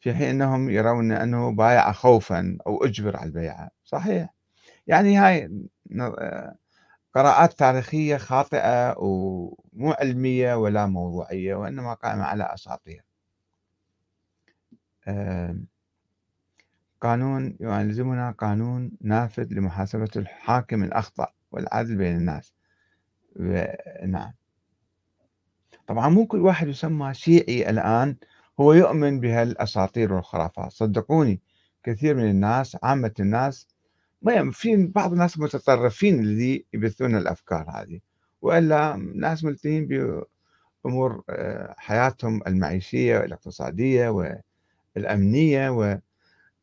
[0.00, 4.28] في حين أنهم يرون أنه بايع خوفا أو أجبر على البيعة صحيح.
[4.86, 5.50] يعني هاي
[6.00, 6.56] آه،
[7.14, 13.04] قراءات تاريخية خاطئة ومو علمية ولا موضوعية وإنما قائمة على أساطير.
[17.00, 22.54] قانون يلزمنا قانون نافذ لمحاسبة الحاكم الأخطأ والعدل بين الناس.
[24.06, 24.32] نعم.
[25.86, 28.16] طبعا مو كل واحد يسمى شيعي الآن
[28.60, 30.72] هو يؤمن بهالأساطير والخرافات.
[30.72, 31.40] صدقوني
[31.82, 33.68] كثير من الناس عامة الناس
[34.22, 38.00] ما في بعض الناس متطرفين الذي يبثون الأفكار هذه
[38.42, 39.86] وإلا ناس ملتهين
[40.84, 44.40] بأمور آه، حياتهم المعيشية والاقتصادية
[44.96, 45.98] الأمنية و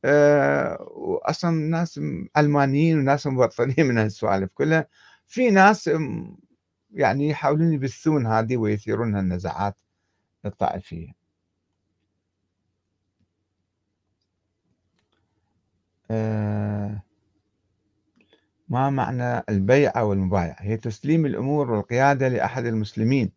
[0.06, 2.02] آه، وأصلا ناس
[2.36, 4.88] علمانيين وناس مبطلين من هالسوالف كلها.
[5.28, 5.90] في ناس
[6.92, 9.76] يعني يحاولون يبثون هذه ويثيرون النزاعات
[10.46, 11.20] الطائفية
[16.12, 17.02] آه،
[18.70, 23.32] ما معنى البيعة والمبايعة هي تسليم الأمور والقيادة لأحد المسلمين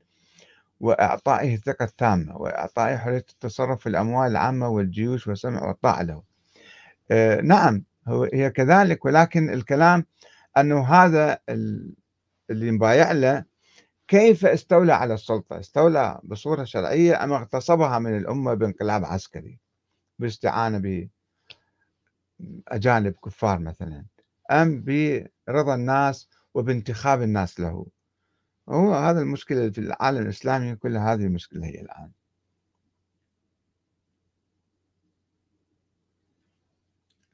[0.80, 6.22] وإعطائه الثقة التامة وإعطائه حرية التصرف في الأموال العامة والجيوش والسمع والطاعة له.
[7.10, 10.04] آه نعم هو هي كذلك ولكن الكلام
[10.58, 11.38] أنه هذا
[12.52, 13.44] اللي مبايع له
[14.08, 19.58] كيف استولى على السلطة؟ استولى بصورة شرعية أم اغتصبها من الأمة بانقلاب عسكري؟
[20.18, 21.08] باستعانة
[22.68, 24.04] بأجانب كفار مثلا
[24.50, 24.84] أم
[25.48, 27.86] برضا الناس وبانتخاب الناس له.
[28.68, 32.10] هو هذا المشكلة في العالم الإسلامي كل هذه المشكلة هي الآن.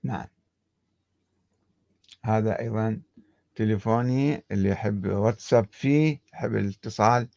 [0.02, 0.26] نعم.
[2.22, 3.00] هذا أيضا
[3.58, 7.28] تليفوني اللي يحب واتساب فيه يحب الاتصال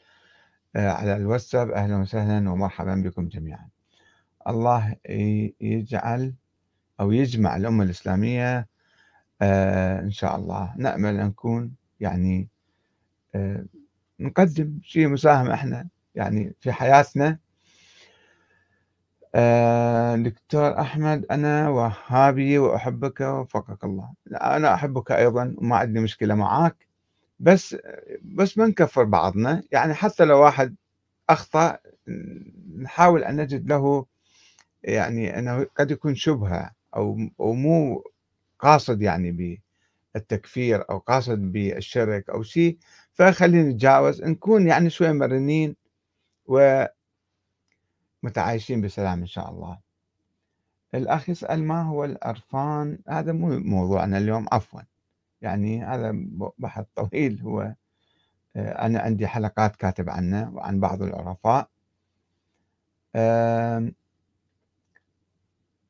[0.75, 1.71] آه، على الواتساب.
[1.71, 3.69] أهلا وسهلا ومرحبا بكم جميعا.
[4.47, 4.95] الله
[5.61, 6.33] يجعل
[6.99, 8.67] أو يجمع الأمة الإسلامية
[9.41, 10.73] آه، إن شاء الله.
[10.77, 12.49] نأمل أن نكون يعني
[13.35, 13.65] آه،
[14.19, 17.39] نقدم شيء مساهمة إحنا يعني في حياتنا.
[19.35, 24.13] آه دكتور أحمد أنا وهابي وأحبك وفقك الله.
[24.31, 26.87] أنا أحبك أيضا وما عندي مشكلة معاك.
[27.39, 27.77] بس
[28.23, 29.63] بس ما نكفر بعضنا.
[29.71, 30.75] يعني حتى لو واحد
[31.29, 31.79] أخطأ
[32.79, 34.05] نحاول أن نجد له
[34.83, 38.03] يعني أنه قد يكون شبهة أو أو مو
[38.59, 39.59] قاصد يعني
[40.15, 42.77] بالتكفير أو قاصد بالشرك أو شيء.
[43.13, 45.75] فخلينا نتجاوز نكون يعني شوي مرنين
[48.23, 49.79] ومتعايشين بسلام إن شاء الله.
[50.95, 54.81] الأخ يسأل ما هو الأرفان؟ هذا مو موضوعنا اليوم عفوا.
[55.41, 56.13] يعني هذا
[56.57, 57.41] بحث طويل.
[57.41, 57.75] هو
[58.55, 61.69] آه، أنا عندي حلقات كاتب عنه وعن بعض العرفاء.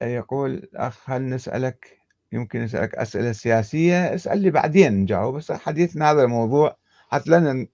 [0.02, 2.00] يقول الأخ هل نسألك؟
[2.32, 4.16] يمكن نسألك أسئلة سياسية.
[4.16, 5.36] اسأل لي بعدين نجاوب.
[5.36, 6.78] بس حديثنا هذا الموضوع
[7.10, 7.68] حتى لا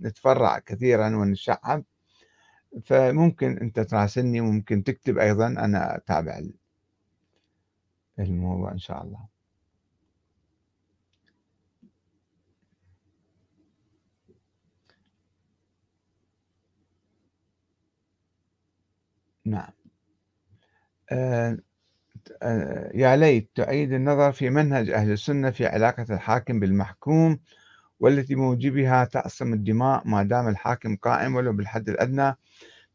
[0.00, 1.84] نتفرع كثيرا ونشعب
[2.84, 6.40] فممكن أنت تراسلني ممكن تكتب أيضا أنا أتابع
[8.18, 9.28] الموضوع إن شاء الله.
[19.44, 19.72] نعم.
[21.12, 21.58] آه
[22.42, 27.38] آه يا ليت تعيد النظر في منهج أهل السنة في علاقة الحاكم بالمحكوم
[28.00, 32.36] والتي بموجبها تعصم الدماء ما دام الحاكم قائم ولو بالحد الأدنى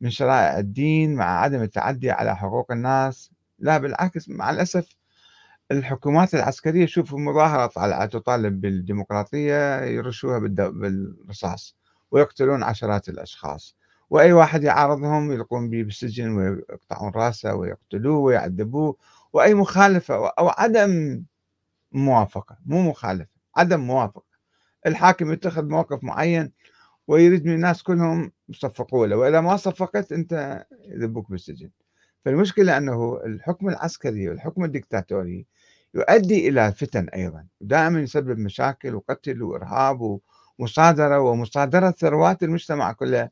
[0.01, 3.31] من شرائع الدين مع عدم التعدي على حقوق الناس.
[3.59, 4.95] لا بالعكس مع الأسف
[5.71, 11.75] الحكومات العسكرية شوف مظاهرة طالعة تطالب بالديمقراطية يرشوها بالرصاص
[12.11, 13.75] ويقتلون عشرات الأشخاص.
[14.09, 18.97] وأي واحد يعارضهم يلقون به بالسجن ويقطعون رأسه ويقتلوه ويعذبوه.
[19.33, 21.23] وأي مخالفة أو عدم
[21.91, 24.32] موافقة مو مخالفة عدم موافقة.
[24.87, 26.51] الحاكم يتخذ موقف معين
[27.07, 31.69] ويريد من الناس كلهم يصفقوا له وإذا ما صفقت أنت يذبوك بالسجن.
[32.25, 35.45] فالمشكلة أنه الحكم العسكري والحكم الدكتاتوري
[35.93, 40.19] يؤدي إلى فتن أيضا دائما يسبب مشاكل وقتل وإرهاب
[40.59, 43.29] ومصادرة ومصادرة ثروات المجتمع كله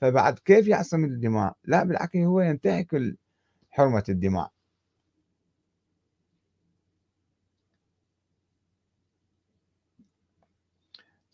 [0.00, 3.16] فبعد كيف يعصم الدماء؟ لا بالعكس هو ينتهك
[3.70, 4.50] حرمة الدماء.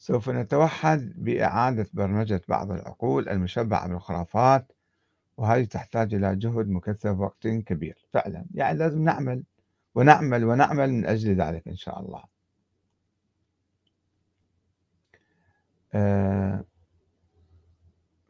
[0.04, 4.72] سوف نتوحد بإعادة برمجة بعض العقول المشبعة بالخرافات
[5.36, 8.06] وهذه تحتاج إلى جهد مكثف وقت كبير.
[8.12, 9.44] فعلا يعني لازم نعمل
[9.94, 12.24] ونعمل ونعمل من أجل ذلك إن شاء الله.
[15.94, 16.64] آه،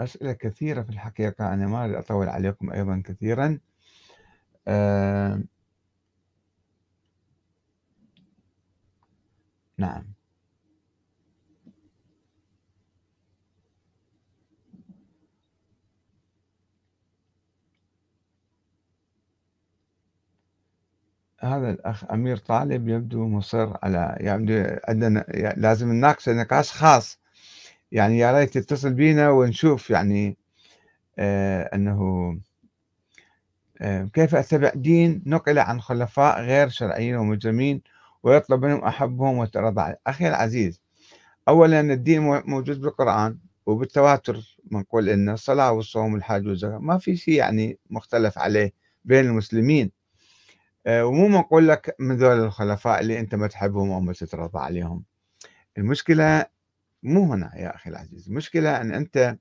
[0.00, 3.58] أسئلة كثيرة في الحقيقة أنا ما أريد أطول عليكم أيضا كثيرا.
[4.68, 5.42] آه،
[9.78, 10.14] نعم.
[21.44, 25.24] هذا الأخ أمير طالب يبدو مصر على يعني عندنا
[25.56, 27.18] لازم نناقشه نقاش خاص.
[27.92, 30.36] يعني يا ريت تتصل بينا ونشوف يعني
[31.18, 32.00] آه أنه
[33.80, 37.82] آه كيف أتبع دين نقل عن خلفاء غير شرعيين ومجرمين
[38.22, 40.80] ويطلب منهم أحبهم وترضى أخي العزيز
[41.48, 46.78] أولا الدين موجود بالقرآن وبالتواتر منقول إن الصلاة والصوم والحج والزكاة.
[46.78, 48.72] ما في شيء يعني مختلف عليه
[49.04, 49.90] بين المسلمين.
[50.88, 55.04] ومو منقول لك من ذول الخلفاء اللي أنت ما تحبهم أو ما تترضى عليهم.
[55.78, 56.46] المشكلة
[57.02, 58.28] مو هنا يا أخي العزيز.
[58.28, 59.38] المشكلة أن أنت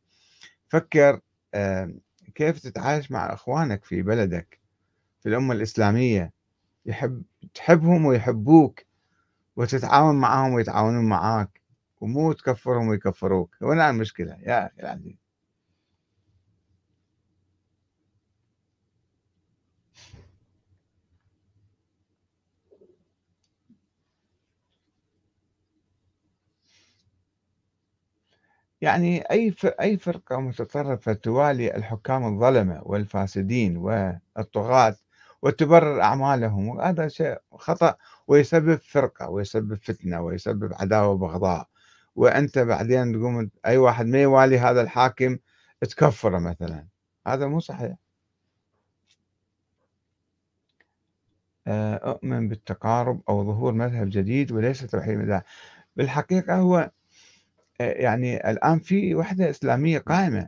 [0.69, 1.19] فكر
[1.53, 1.93] آه،
[2.35, 4.59] كيف تتعايش مع إخوانك في بلدك
[5.21, 6.33] في الأمة الإسلامية.
[6.85, 7.23] يحب
[7.53, 8.81] تحبهم ويحبوك
[9.55, 11.61] وتتعاون معهم ويتعاونون معاك
[12.01, 13.55] ومو تكفرهم ويكفروك.
[13.61, 15.22] هنا المشكلة يا أخي العزيز.
[28.83, 34.95] يعني أي أي فرقة متطرفة توالي الحكام الظلمة والفاسدين والطغاة
[35.41, 37.95] وتبرر أعمالهم وهذا شيء خطأ
[38.27, 41.67] ويسبب فرقة ويسبب فتنة ويسبب عداوة وبغضاء.
[42.15, 45.37] وأنت بعدين تقوم أي واحد ما يوالي هذا الحاكم
[45.81, 46.87] تكفره مثلا.
[47.27, 47.95] هذا مو صحيح.
[51.67, 55.41] آه، أؤمن بالتقارب أو ظهور مذهب جديد وليس توحيد
[55.95, 56.91] بالحقيقة هو
[57.79, 60.47] يعني الآن في وحدة إسلامية قائمة.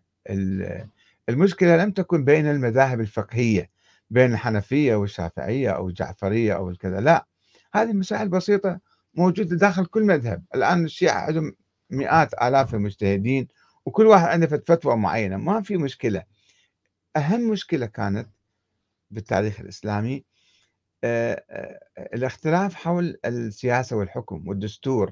[1.29, 3.69] المشكلة لم تكن بين المذاهب الفقهية
[4.09, 7.27] بين الحنفية والشافعية أو الجعفرية أو الكذا لا.
[7.73, 8.79] هذه مسائل بسيطة
[9.13, 10.43] موجودة داخل كل مذهب.
[10.55, 11.55] الآن الشيعة عندهم
[11.89, 13.47] مئات آلاف المجتهدين
[13.85, 15.37] وكل واحد عنده فتوى معينة.
[15.37, 16.23] ما في مشكلة.
[17.17, 18.29] أهم مشكلة كانت
[19.11, 20.23] بالتاريخ الإسلامي
[22.13, 25.11] الاختلاف حول السياسة والحكم والدستور.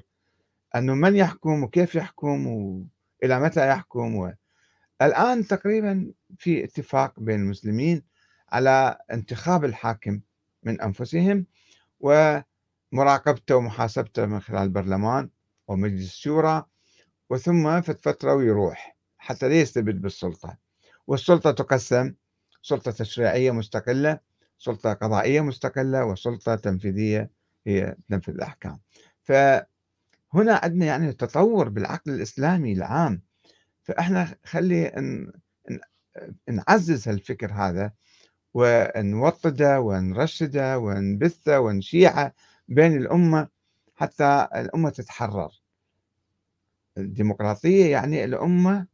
[0.74, 4.32] أنه من يحكم وكيف يحكم وإلى متى يحكم
[5.02, 8.02] الآن تقريبا في اتفاق بين المسلمين
[8.52, 10.20] على انتخاب الحاكم
[10.62, 11.46] من أنفسهم
[12.00, 15.30] ومراقبته ومحاسبته من خلال البرلمان
[15.68, 16.64] ومجلس الشورى
[17.30, 20.56] وثم في فترة ويروح حتى لا يستبد بالسلطة.
[21.06, 22.14] والسلطة تقسم
[22.62, 24.18] سلطة تشريعية مستقلة
[24.58, 27.30] سلطة قضائية مستقلة وسلطة تنفيذية
[27.66, 28.80] هي تنفذ الأحكام.
[30.34, 33.22] فهنا عندنا يعني تطور بالعقل الإسلامي العام.
[33.82, 34.92] فإحنا خلي
[36.48, 37.92] نعزز هالفكر هذا
[38.54, 42.32] ونوطده ونرشده ونبثه ونشيعه
[42.68, 43.48] بين الأمة
[43.94, 45.50] حتى الأمة تتحرر.
[46.98, 48.86] الديمقراطية يعني الأمة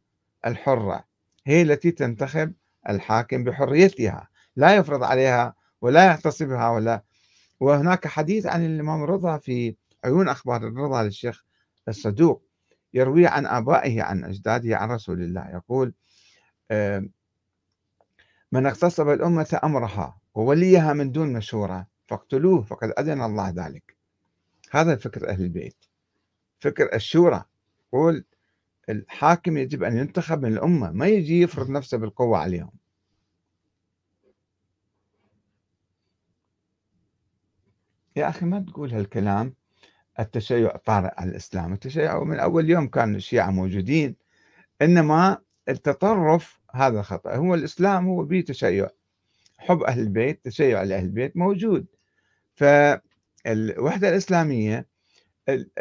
[0.45, 1.03] الحرة
[1.45, 2.53] هي التي تنتخب
[2.89, 7.03] الحاكم بحريتها لا يفرض عليها ولا يغتصبها ولا.
[7.59, 11.43] وهناك حديث عن الإمام الرضا في عيون أخبار الرضا للشيخ
[11.87, 12.43] الصدوق
[12.93, 15.93] يروي عن آبائه عن أجداده عن رسول الله يقول
[18.51, 23.97] من اغتصب الأمة أمرها ووليها من دون مشورة فاقتلوه فقد أذن الله ذلك.
[24.71, 25.85] هذا فكر أهل البيت.
[26.59, 27.45] فكر الشورى.
[27.87, 28.25] يقول
[28.89, 32.71] الحاكم يجب أن ينتخب من الأمة ما يجي يفرض نفسه بالقوة عليهم.
[38.15, 39.53] يا أخي ما تقول هالكلام.
[40.21, 41.73] التشيع طارئ على الإسلام.
[41.73, 44.15] التشيع من أول يوم كان الشيعة موجودين
[44.81, 45.37] إنما
[45.69, 47.35] التطرف هذا خطأ.
[47.35, 48.89] هو الإسلام هو به تشيع.
[49.57, 51.85] حب أهل البيت تشيع لأهل البيت موجود.
[52.55, 54.87] فالوحدة الإسلامية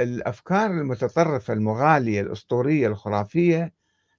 [0.01, 3.73] الأفكار المتطرفة المغالية الأسطورية الخرافية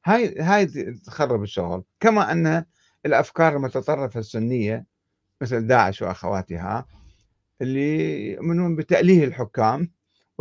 [0.06, 0.66] هاي هاي
[1.06, 1.84] تخرب الشغل.
[2.00, 2.66] كما أن
[3.06, 4.86] الأفكار المتطرفة السنية
[5.42, 6.86] مثل داعش وأخواتها
[7.62, 9.92] اللي يؤمنون بتأليه الحكام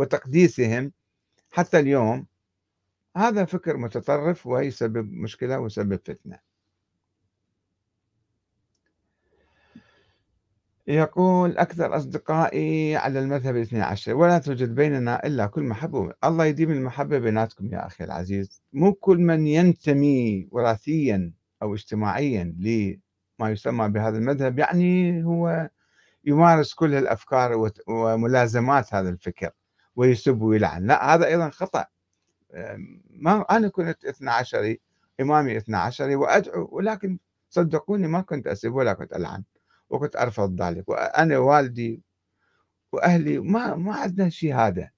[0.01, 0.91] وتقديسهم
[1.51, 2.25] حتى اليوم
[3.17, 6.39] هذا فكر متطرف ويسبب مشكلة ويسبب فتنة.
[10.87, 16.71] يقول أكثر أصدقائي على المذهب الاثني عشر ولا توجد بيننا إلا كل محبة الله يديم
[16.71, 18.61] المحبة بيناتكم يا أخي العزيز.
[18.73, 21.31] مو كل من ينتمي وراثيا
[21.63, 25.69] أو اجتماعيا لما يسمى بهذا المذهب يعني هو
[26.25, 29.51] يمارس كل الأفكار وملازمات هذا الفكر.
[29.95, 30.87] ويسب ويلعن.
[30.87, 31.85] لا هذا أيضا خطأ.
[33.09, 34.79] ما أنا كنت اثنى عشري
[35.21, 37.19] إمامي اثنى عشري وأدعو ولكن
[37.49, 39.43] صدقوني ما كنت أسب ولا كنت ألعن
[39.89, 40.89] وكنت أرفض ذلك.
[40.89, 42.01] وأنا والدي
[42.91, 44.89] وأهلي ما ما عندنا شيء هذا.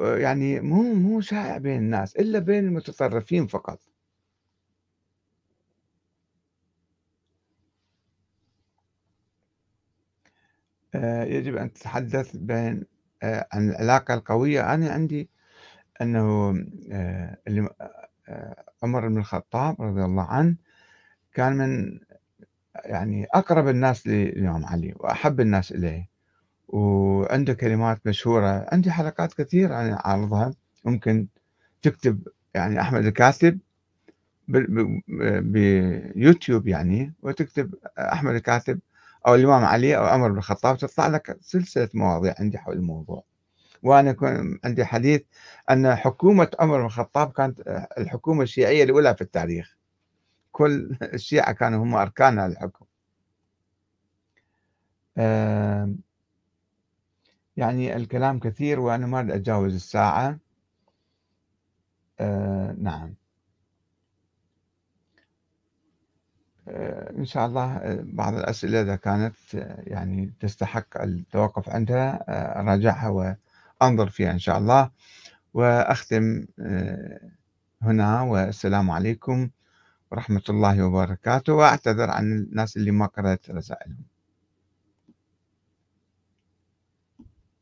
[0.00, 3.80] يعني مو مو شائع بين الناس إلا بين المتطرفين فقط.
[10.94, 12.84] آه، يجب أن تتحدث بين
[13.24, 14.74] عن العلاقة القوية.
[14.74, 15.28] أنا عندي
[16.02, 16.54] أنه
[16.92, 17.36] آه،
[18.82, 20.56] عمر بن الخطاب رضي الله عنه
[21.34, 22.00] كان من
[22.84, 26.08] يعني أقرب الناس للإمام علي وأحب الناس إليه.
[26.68, 28.66] وعنده كلمات مشهورة.
[28.72, 30.54] عندي حلقات كثيرة أنا أعرضها
[30.84, 31.26] ممكن
[31.82, 33.58] تكتب يعني أحمد الكاتب
[35.40, 38.80] بيوتيوب يعني وتكتب أحمد الكاتب
[39.26, 43.24] أو الإمام علي أو عمر بن الخطاب تطلع لك سلسلة مواضيع عندي حول الموضوع.
[43.82, 45.22] وأنا يكون عندي حديث
[45.70, 47.60] أن حكومة عمر بن الخطاب كانت
[47.98, 49.76] الحكومة الشيعية الأولى في التاريخ.
[50.52, 52.84] كل الشيعة كانوا هم أركان الحكم.
[57.56, 60.38] يعني الكلام كثير وأنا ما أتجاوز الساعة.
[62.78, 63.21] نعم.
[67.18, 69.34] إن شاء الله بعض الأسئلة إذا كانت
[69.86, 72.24] يعني تستحق التوقف عندها
[72.60, 74.90] أراجعها وأنظر فيها إن شاء الله.
[75.54, 76.44] وأختم
[77.82, 79.50] هنا والسلام عليكم
[80.10, 81.52] ورحمة الله وبركاته.
[81.52, 84.11] وأعتذر عن الناس اللي ما قرأت رسائلهم.